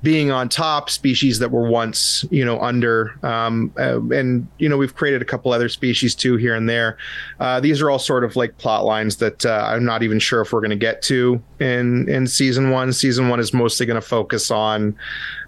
[0.02, 4.76] being on top species that were once you know under um, uh, and you know
[4.76, 6.96] we've created a couple other species too here and there.
[7.40, 10.40] Uh, these are all sort of like plot lines that uh, i'm not even sure
[10.40, 12.92] if we're going to get to in in season one.
[12.92, 14.96] Season one is mostly going to focus on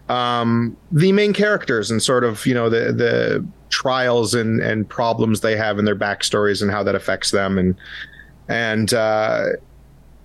[0.08, 5.40] um, the main characters and sort of you know the the trials and and problems
[5.40, 7.74] they have in their backstories and how that affects them and
[8.48, 9.46] and uh,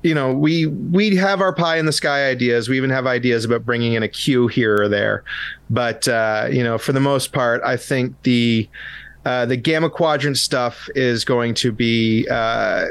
[0.03, 2.69] you know we we have our pie in the sky ideas.
[2.69, 5.23] We even have ideas about bringing in a Q here or there,
[5.69, 8.69] but uh, you know for the most part, I think the
[9.25, 12.27] uh, the gamma quadrant stuff is going to be.
[12.29, 12.85] Uh,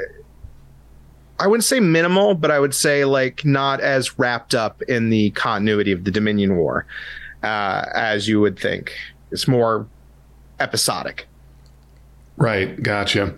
[1.39, 5.31] I wouldn't say minimal, but I would say like not as wrapped up in the
[5.31, 6.87] continuity of the Dominion War
[7.43, 8.95] uh, as you would think.
[9.31, 9.87] It's more
[10.61, 11.27] episodic.
[12.37, 12.83] Right.
[12.83, 13.35] Gotcha.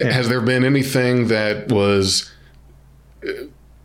[0.00, 0.12] Yeah.
[0.12, 2.31] Has there been anything that was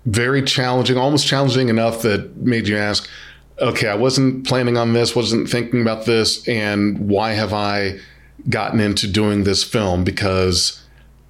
[0.05, 3.09] very challenging, almost challenging enough that made you ask,
[3.59, 7.99] okay, I wasn't planning on this, wasn't thinking about this, and why have I
[8.49, 10.03] gotten into doing this film?
[10.03, 10.81] Because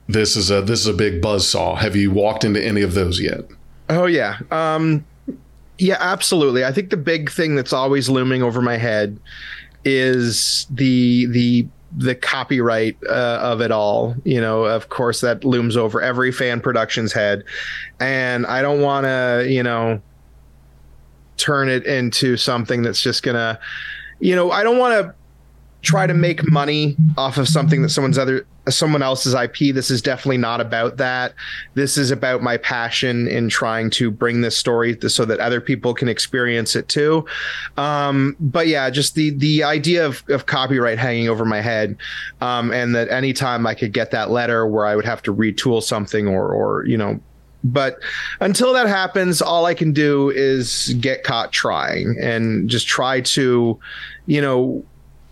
[0.08, 1.76] this is a this is a big buzz saw.
[1.76, 3.42] Have you walked into any of those yet?
[3.90, 4.38] Oh yeah.
[4.52, 5.06] Um
[5.80, 6.66] yeah, absolutely.
[6.66, 9.20] I think the big thing that's always looming over my head
[9.86, 11.68] is the the
[11.98, 14.16] the copyright uh, of it all.
[14.24, 17.44] You know, of course, that looms over every fan production's head,
[18.00, 20.00] and I don't want to, you know,
[21.38, 23.60] turn it into something that's just gonna,
[24.20, 25.16] you know, I don't want to
[25.82, 29.74] try to make money off of something that someone's other someone else's IP.
[29.74, 31.34] This is definitely not about that.
[31.76, 35.94] This is about my passion in trying to bring this story so that other people
[35.94, 37.26] can experience it too.
[37.78, 41.96] Um, but yeah, just the the idea of, of copyright hanging over my head,
[42.42, 45.82] um, and that anytime I could get that letter where I would have to retool
[45.82, 47.20] something or or you know
[47.64, 47.98] but
[48.40, 53.78] until that happens all i can do is get caught trying and just try to
[54.28, 54.86] you know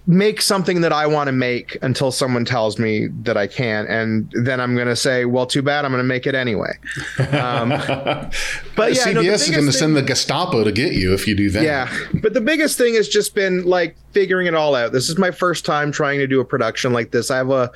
[0.07, 4.31] make something that I want to make until someone tells me that I can, and
[4.43, 5.85] then I'm going to say, "Well, too bad.
[5.85, 6.71] I'm going to make it anyway."
[7.19, 7.69] Um,
[8.75, 11.35] but yeah, CBS no, is going to send the Gestapo to get you if you
[11.35, 11.63] do that.
[11.63, 11.91] Yeah,
[12.21, 14.91] but the biggest thing has just been like figuring it all out.
[14.91, 17.31] This is my first time trying to do a production like this.
[17.31, 17.71] I have a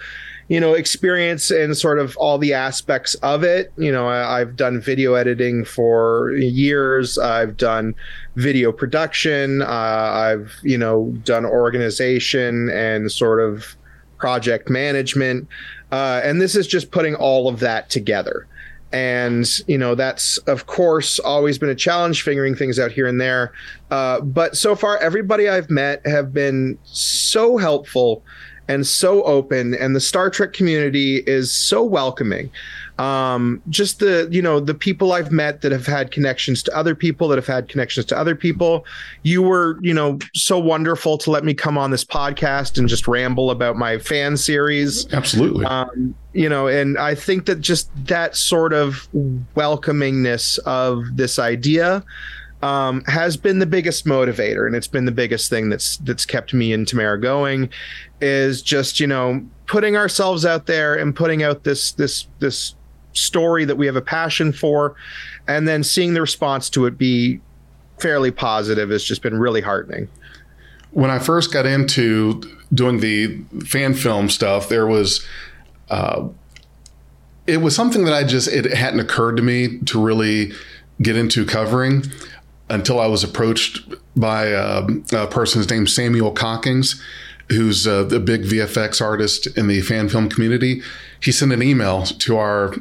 [0.50, 3.72] you know, experience in sort of all the aspects of it.
[3.78, 7.20] You know, I, have done video editing for years.
[7.20, 7.94] I've done
[8.36, 9.62] video production.
[9.62, 13.76] Uh, I've, you know, done organization and sort of
[14.18, 15.48] project management.
[15.92, 18.48] Uh, and this is just putting all of that together.
[18.92, 23.22] And, you know, that's, of course, always been a challenge figuring things out here and
[23.22, 23.54] there.
[23.92, 28.24] Uh, but so far, everybody I've met have been so helpful
[28.70, 32.50] and so open and the Star Trek community is so welcoming.
[33.00, 36.94] Um, just the you know the people I've met that have had connections to other
[36.94, 38.86] people that have had connections to other people.
[39.24, 43.08] You were you know so wonderful to let me come on this podcast and just
[43.08, 45.12] ramble about my fan series.
[45.14, 45.66] Absolutely.
[45.66, 49.08] Um, you know, and I think that just that sort of
[49.56, 52.04] welcomingness of this idea
[52.62, 56.54] um, has been the biggest motivator, and it's been the biggest thing that's that's kept
[56.54, 57.70] me and Tamara going.
[58.22, 62.76] Is just you know putting ourselves out there and putting out this this this
[63.14, 64.96] story that we have a passion for,
[65.48, 67.40] and then seeing the response to it be
[68.00, 70.08] fairly positive has just been really heartening.
[70.92, 72.42] When I first got into
[72.74, 75.26] doing the fan film stuff, there was.
[75.90, 76.30] Uh,
[77.48, 80.52] it was something that I just it hadn't occurred to me to really
[81.02, 82.04] get into covering
[82.70, 83.82] until I was approached
[84.16, 87.02] by um, a person named Samuel Cockings,
[87.50, 90.82] who's uh, the big VFX artist in the fan film community.
[91.20, 92.76] He sent an email to our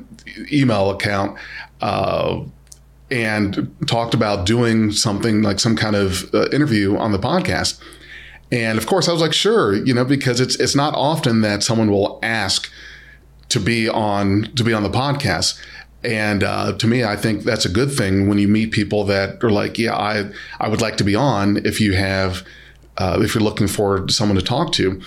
[0.53, 1.39] email account
[1.81, 2.43] uh,
[3.11, 7.81] and talked about doing something like some kind of uh, interview on the podcast.
[8.51, 11.63] And of course, I was like, sure, you know, because it's it's not often that
[11.63, 12.71] someone will ask
[13.51, 15.61] to be on to be on the podcast.
[16.05, 19.43] And uh, to me, I think that's a good thing when you meet people that
[19.43, 20.31] are like, yeah, I
[20.61, 22.47] I would like to be on if you have
[22.97, 25.01] uh, if you're looking for someone to talk to.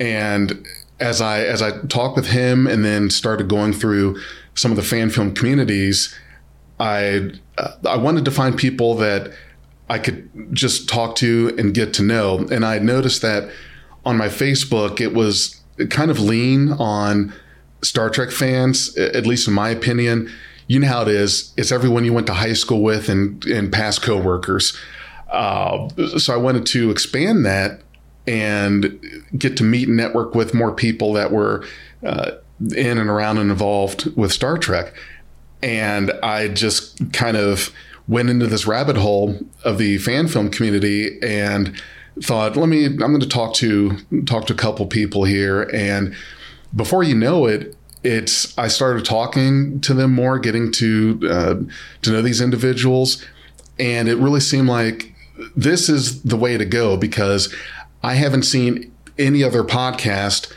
[0.00, 0.66] And
[0.98, 4.18] as I as I talked with him and then started going through
[4.54, 6.14] some of the fan film communities,
[6.80, 9.32] I uh, I wanted to find people that
[9.90, 12.46] I could just talk to and get to know.
[12.50, 13.50] And I noticed that
[14.06, 15.60] on my Facebook, it was
[15.90, 17.34] kind of lean on
[17.84, 20.32] Star Trek fans, at least in my opinion,
[20.66, 21.52] you know how it is.
[21.56, 24.76] It's everyone you went to high school with and, and past coworkers.
[25.30, 27.82] Uh, so I wanted to expand that
[28.26, 28.98] and
[29.36, 31.66] get to meet and network with more people that were
[32.02, 32.32] uh,
[32.74, 34.94] in and around and involved with Star Trek.
[35.62, 37.70] And I just kind of
[38.08, 41.80] went into this rabbit hole of the fan film community and
[42.22, 46.14] thought, let me, I'm going to talk to talk to a couple people here and
[46.74, 51.54] before you know it, it's I started talking to them more, getting to uh,
[52.02, 53.24] to know these individuals,
[53.78, 55.14] and it really seemed like
[55.56, 57.54] this is the way to go because
[58.02, 60.52] I haven't seen any other podcast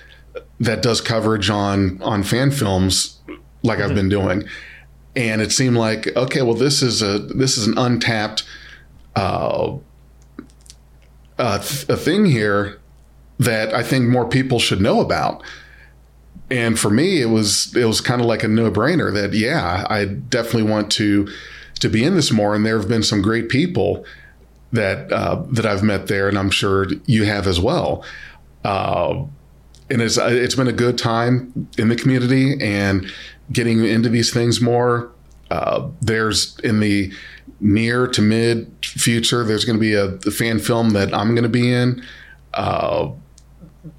[0.60, 3.20] that does coverage on on fan films
[3.64, 3.90] like mm-hmm.
[3.90, 4.44] I've been doing.
[5.16, 8.44] And it seemed like okay, well, this is a this is an untapped
[9.16, 9.78] uh,
[11.40, 12.80] uh, th- a thing here
[13.40, 15.44] that I think more people should know about.
[16.50, 19.86] And for me, it was it was kind of like a no brainer that yeah,
[19.90, 21.28] I definitely want to
[21.80, 22.56] to be in this more.
[22.56, 24.06] And there have been some great people
[24.72, 28.04] that uh, that I've met there, and I'm sure you have as well.
[28.64, 29.26] Uh,
[29.90, 33.12] and it's it's been a good time in the community and
[33.52, 35.12] getting into these things more.
[35.50, 37.12] Uh, there's in the
[37.60, 41.44] near to mid future, there's going to be a, a, fan film that I'm going
[41.44, 42.04] to be in.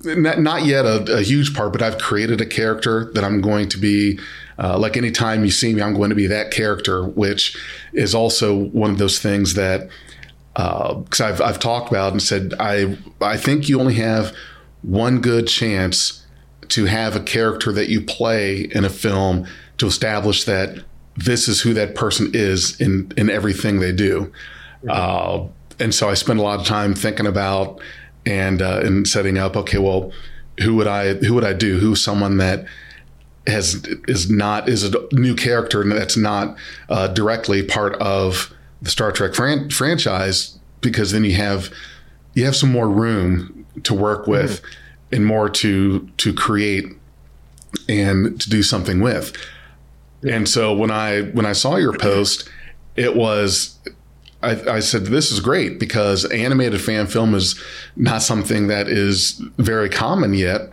[0.04, 3.68] Not, not, yet a, a, huge part, but I've created a character that I'm going
[3.70, 4.18] to be.
[4.58, 7.56] Uh, like anytime you see me, I'm going to be that character, which
[7.92, 9.88] is also one of those things that
[10.54, 14.34] because uh, I've I've talked about and said I I think you only have
[14.82, 16.26] one good chance
[16.68, 19.46] to have a character that you play in a film
[19.78, 20.84] to establish that
[21.16, 24.32] this is who that person is in in everything they do.
[24.88, 25.46] Uh,
[25.80, 27.80] and so I spend a lot of time thinking about
[28.28, 29.56] and uh, and setting up.
[29.56, 30.12] Okay, well,
[30.60, 31.78] who would I who would I do?
[31.78, 32.66] Who's someone that
[33.46, 36.56] has is not is a new character and that's not
[36.90, 41.72] uh, directly part of the Star Trek fran- franchise because then you have
[42.34, 45.14] you have some more room to work with mm-hmm.
[45.16, 46.86] and more to to create
[47.88, 49.34] and to do something with.
[50.22, 50.36] Yeah.
[50.36, 52.48] And so when I when I saw your post,
[52.94, 53.78] it was
[54.42, 57.60] I, I, said this is great because animated fan film is
[57.96, 60.72] not something that is very common yet,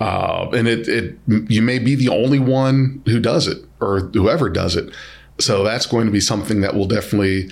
[0.00, 4.48] uh, and it, it you may be the only one who does it or whoever
[4.48, 4.94] does it.
[5.40, 7.50] So that's going to be something that will definitely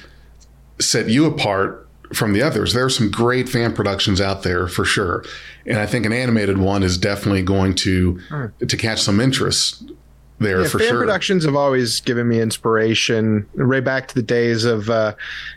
[0.81, 2.73] set you apart from the others.
[2.73, 5.25] There are some great fan productions out there for sure.
[5.67, 8.69] And I think an animated one is definitely going to mm.
[8.69, 9.91] to catch some interest
[10.39, 11.01] there yeah, for fan sure.
[11.01, 15.15] productions have always given me inspiration, right back to the days of, uh,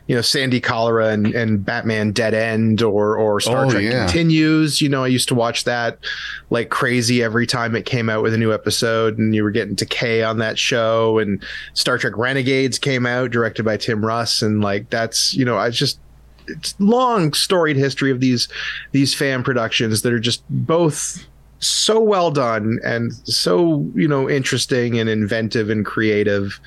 [0.07, 4.05] you know, Sandy Collora and, and Batman Dead End or or Star oh, Trek yeah.
[4.05, 4.81] Continues.
[4.81, 5.99] You know, I used to watch that
[6.49, 9.75] like crazy every time it came out with a new episode, and you were getting
[9.75, 11.19] decay on that show.
[11.19, 15.57] And Star Trek Renegades came out, directed by Tim Russ, and like that's you know,
[15.57, 15.99] I just
[16.47, 18.47] it's long storied history of these
[18.91, 21.25] these fan productions that are just both
[21.59, 26.59] so well done and so you know interesting and inventive and creative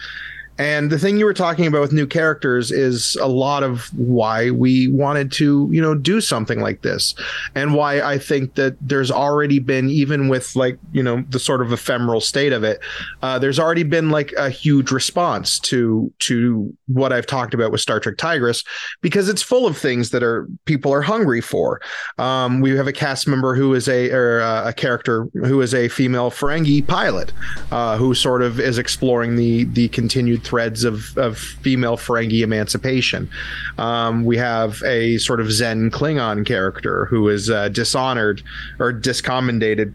[0.59, 4.51] and the thing you were talking about with new characters is a lot of why
[4.51, 7.15] we wanted to, you know, do something like this.
[7.55, 11.63] And why I think that there's already been, even with like, you know, the sort
[11.63, 12.81] of ephemeral state of it,
[13.23, 17.81] uh, there's already been like a huge response to to what I've talked about with
[17.81, 18.63] Star Trek Tigris,
[19.01, 21.81] because it's full of things that are people are hungry for.
[22.19, 25.73] Um, we have a cast member who is a or uh, a character who is
[25.73, 27.33] a female Ferengi pilot,
[27.71, 33.31] uh, who sort of is exploring the the continued threads of, of female Ferengi emancipation.
[33.79, 38.43] Um, we have a sort of Zen Klingon character who is uh, dishonored
[38.79, 39.95] or discommendated,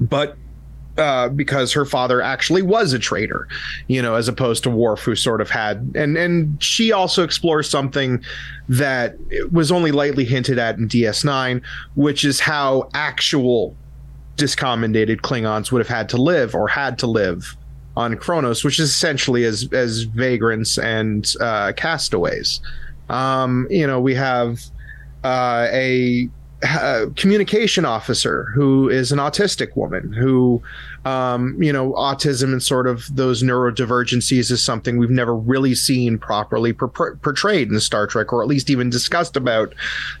[0.00, 0.36] but
[0.96, 3.48] uh, because her father actually was a traitor,
[3.88, 7.68] you know, as opposed to Worf, who sort of had, and and she also explores
[7.68, 8.22] something
[8.68, 9.16] that
[9.50, 11.62] was only lightly hinted at in DS9,
[11.96, 13.74] which is how actual
[14.36, 17.56] discommendated Klingons would have had to live or had to live
[17.96, 22.60] on Kronos, which is essentially as as vagrants and uh, castaways.
[23.08, 24.60] Um, you know, we have
[25.22, 26.28] uh, a,
[26.62, 30.62] a communication officer who is an autistic woman who
[31.04, 36.18] um, you know, autism and sort of those neurodivergencies is something we've never really seen
[36.18, 39.74] properly per- portrayed in Star Trek, or at least even discussed about,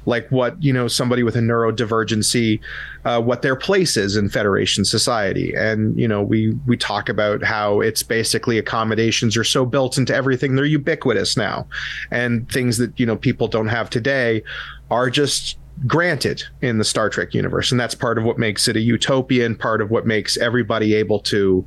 [0.04, 2.60] like what you know somebody with a neurodivergency,
[3.04, 7.42] uh, what their place is in Federation society, and you know we we talk about
[7.42, 11.66] how it's basically accommodations are so built into everything they're ubiquitous now,
[12.10, 14.42] and things that you know people don't have today
[14.90, 17.70] are just granted in the Star Trek universe.
[17.70, 21.20] And that's part of what makes it a utopian, part of what makes everybody able
[21.20, 21.66] to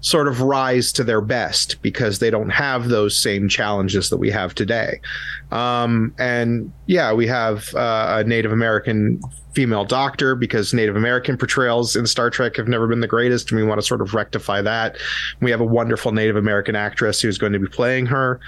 [0.00, 4.30] sort of rise to their best because they don't have those same challenges that we
[4.30, 5.00] have today.
[5.50, 9.20] Um, and yeah, we have uh, a Native American
[9.54, 13.60] female doctor because Native American portrayals in Star Trek have never been the greatest, and
[13.60, 14.96] we want to sort of rectify that.
[15.40, 18.38] We have a wonderful Native American actress who's going to be playing her.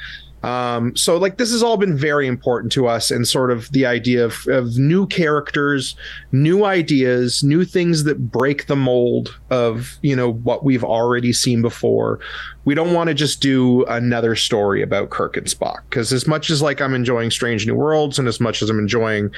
[0.43, 3.85] Um, so like this has all been very important to us and sort of the
[3.87, 5.97] idea of, of new characters,
[6.31, 11.61] new ideas, new things that break the mold of, you know, what we've already seen
[11.61, 12.21] before.
[12.65, 16.51] We don't want to just do another story about Kirk and Spock because as much
[16.51, 19.31] as like I'm enjoying Strange New Worlds and as much as I'm enjoying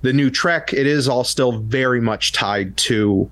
[0.00, 3.30] the new Trek, it is all still very much tied to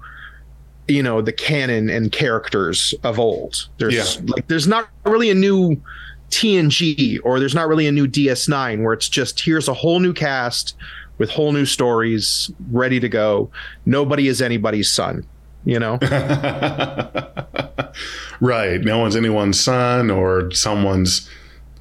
[0.88, 3.68] you know the canon and characters of old.
[3.78, 4.22] There's Yeah.
[4.26, 5.80] like there's not really a new
[6.30, 10.12] TNG or there's not really a new DS9 where it's just here's a whole new
[10.12, 10.74] cast
[11.18, 13.50] with whole new stories ready to go.
[13.84, 15.26] Nobody is anybody's son,
[15.64, 15.98] you know.
[18.40, 18.80] right.
[18.82, 21.28] No one's anyone's son or someone's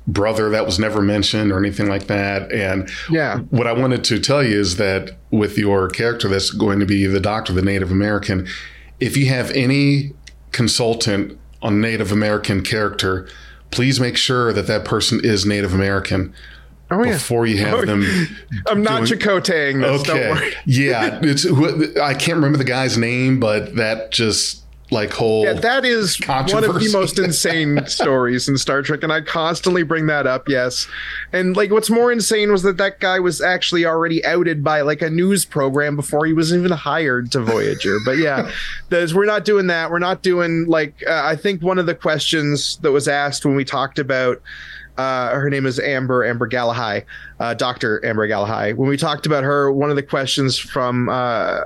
[0.08, 2.52] brother that was never mentioned or anything like that.
[2.52, 3.40] And yeah.
[3.50, 7.08] what I wanted to tell you is that with your character that's going to be
[7.08, 8.48] the doctor, the Native American,
[9.00, 10.14] if you have any
[10.52, 13.28] consultant on Native American character,
[13.76, 16.34] please make sure that that person is Native American
[16.90, 17.14] Oh yeah.
[17.14, 18.04] before you have oh, them.
[18.68, 20.04] I'm not doing- Chakotaying this.
[20.04, 20.30] Don't Okay.
[20.32, 20.54] worry.
[20.66, 21.20] yeah.
[21.22, 21.46] It's
[22.00, 24.62] I can't remember the guy's name, but that just
[24.92, 29.12] like whole Yeah, that is one of the most insane stories in Star Trek, and
[29.12, 30.48] I constantly bring that up.
[30.48, 30.88] Yes,
[31.34, 35.02] and like what's more insane was that that guy was actually already outed by like
[35.02, 37.98] a news program before he was even hired to Voyager.
[38.06, 38.52] but yeah,
[38.90, 39.90] there's, we're not doing that.
[39.90, 43.56] We're not doing like uh, I think one of the questions that was asked when
[43.56, 44.42] we talked about.
[44.98, 47.04] Uh, her name is Amber Amber Galahai,
[47.42, 48.72] uh, Doctor Amber Galahai.
[48.72, 51.64] When we talked about her, one of the questions from uh,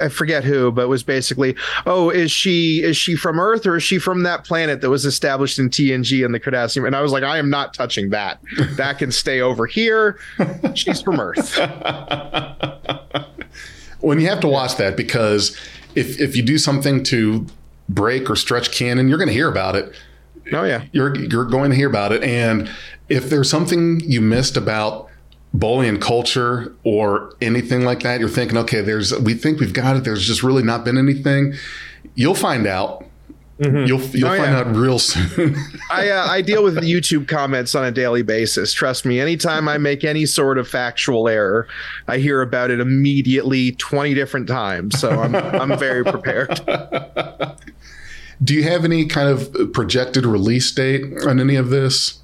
[0.00, 3.82] I forget who, but was basically, oh, is she is she from Earth or is
[3.82, 6.86] she from that planet that was established in TNG and the Cardassian?
[6.86, 8.40] And I was like, I am not touching that.
[8.76, 10.18] That can stay over here.
[10.74, 11.56] She's from Earth.
[14.00, 15.56] when you have to watch that because
[15.94, 17.46] if if you do something to
[17.88, 19.94] break or stretch canon, you're going to hear about it.
[20.52, 22.70] Oh yeah, You're you're going to hear about it, and
[23.08, 25.08] if there's something you missed about
[25.56, 30.04] Bolian culture or anything like that, you're thinking, okay, there's we think we've got it.
[30.04, 31.54] There's just really not been anything.
[32.14, 33.04] You'll find out.
[33.58, 34.58] You'll you'll Oh, find yeah.
[34.58, 35.56] out real soon.
[35.90, 38.74] I uh, I deal with YouTube comments on a daily basis.
[38.74, 39.18] Trust me.
[39.18, 41.66] Anytime I make any sort of factual error,
[42.06, 45.00] I hear about it immediately, twenty different times.
[45.00, 46.60] So I'm I'm very prepared.
[48.44, 52.18] do you have any kind of projected release date on any of this?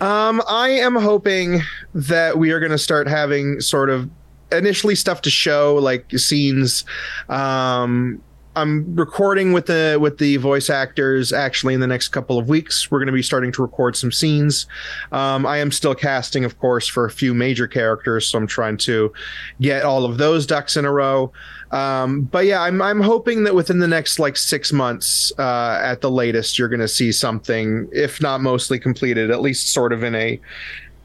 [0.00, 1.62] Um, I am hoping
[1.94, 4.10] that we are going to start having sort of
[4.52, 6.84] initially stuff to show, like scenes.
[7.28, 8.22] Um,
[8.56, 12.90] I'm recording with the with the voice actors actually in the next couple of weeks.
[12.90, 14.66] We're going to be starting to record some scenes.
[15.12, 18.78] Um, I am still casting, of course, for a few major characters, so I'm trying
[18.78, 19.12] to
[19.60, 21.32] get all of those ducks in a row.
[21.70, 26.00] Um, but yeah, I'm I'm hoping that within the next like six months, uh, at
[26.00, 30.02] the latest, you're going to see something, if not mostly completed, at least sort of
[30.02, 30.40] in a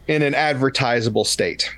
[0.08, 1.70] in an advertisable state.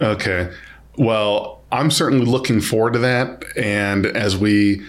[0.00, 0.52] Okay.
[0.96, 3.44] Well, I'm certainly looking forward to that.
[3.56, 4.84] And as we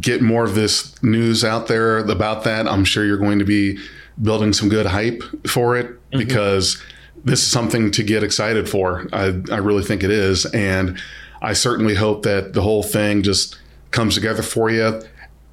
[0.00, 3.78] get more of this news out there about that, I'm sure you're going to be
[4.20, 6.18] building some good hype for it mm-hmm.
[6.18, 6.82] because
[7.24, 9.06] this is something to get excited for.
[9.12, 10.46] I, I really think it is.
[10.46, 10.98] And
[11.42, 13.58] I certainly hope that the whole thing just
[13.90, 15.02] comes together for you.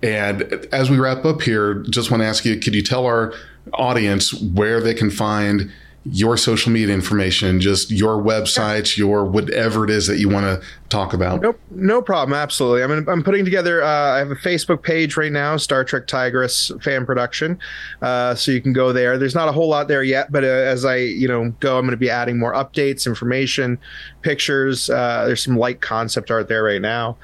[0.01, 3.33] And as we wrap up here, just want to ask you could you tell our
[3.73, 5.71] audience where they can find
[6.05, 10.67] your social media information, just your websites, your whatever it is that you want to
[10.89, 11.41] talk about?
[11.41, 12.37] Nope, no problem.
[12.37, 12.83] Absolutely.
[12.83, 13.83] I'm I'm putting together.
[13.83, 17.57] Uh, I have a Facebook page right now, Star Trek Tigris fan production.
[18.01, 19.17] Uh, so you can go there.
[19.17, 21.85] There's not a whole lot there yet, but uh, as I you know go, I'm
[21.85, 23.79] going to be adding more updates, information,
[24.21, 24.89] pictures.
[24.89, 27.17] Uh, there's some light concept art there right now.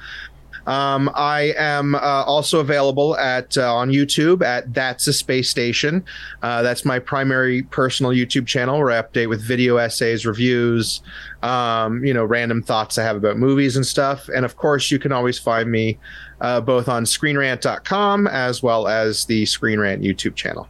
[0.66, 6.04] Um, I am uh, also available at uh, on YouTube at That's a Space Station.
[6.42, 11.02] Uh, that's my primary personal YouTube channel where I update with video essays, reviews,
[11.42, 14.28] um, you know, random thoughts I have about movies and stuff.
[14.28, 15.98] And of course, you can always find me
[16.40, 20.68] uh, both on ScreenRant.com as well as the ScreenRant YouTube channel.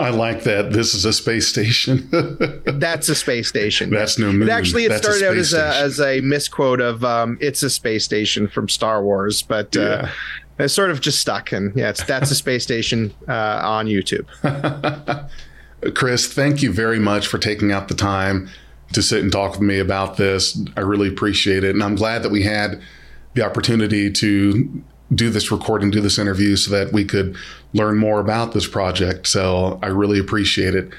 [0.00, 0.72] I like that.
[0.72, 2.08] This is a space station.
[2.64, 3.90] That's a space station.
[3.90, 4.48] That's no moon.
[4.48, 5.84] It actually it That's started out as a, station.
[5.84, 10.08] as a misquote of um, "It's a space station" from Star Wars, but uh,
[10.58, 11.52] it's sort of just stuck.
[11.52, 14.26] And yeah, it's that's a space station uh, on YouTube.
[15.94, 18.48] Chris, thank you very much for taking out the time
[18.94, 20.60] to sit and talk with me about this.
[20.76, 21.70] I really appreciate it.
[21.70, 22.80] And I'm glad that we had
[23.34, 24.82] the opportunity to
[25.12, 27.36] do this recording, do this interview so that we could
[27.72, 29.26] learn more about this project.
[29.26, 30.90] So I really appreciate it.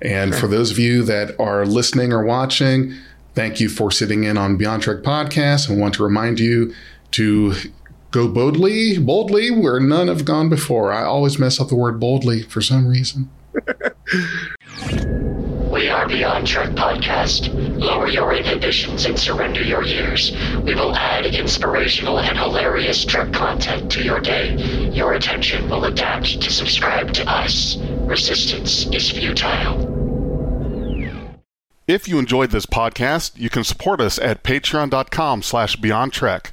[0.00, 2.94] And for those of you that are listening or watching,
[3.34, 5.70] thank you for sitting in on Beyond Trek Podcast.
[5.70, 6.74] I want to remind you
[7.12, 7.54] to
[8.10, 10.92] go boldly, boldly where none have gone before.
[10.92, 13.30] I always mess up the word boldly for some reason.
[15.72, 17.48] We are Beyond Trek Podcast.
[17.80, 20.30] Lower your inhibitions and surrender your years.
[20.62, 24.54] We will add inspirational and hilarious Trek content to your day.
[24.92, 27.78] Your attention will adapt to subscribe to us.
[27.78, 29.88] Resistance is futile.
[31.88, 36.50] If you enjoyed this podcast, you can support us at patreon.com slash beyond trek.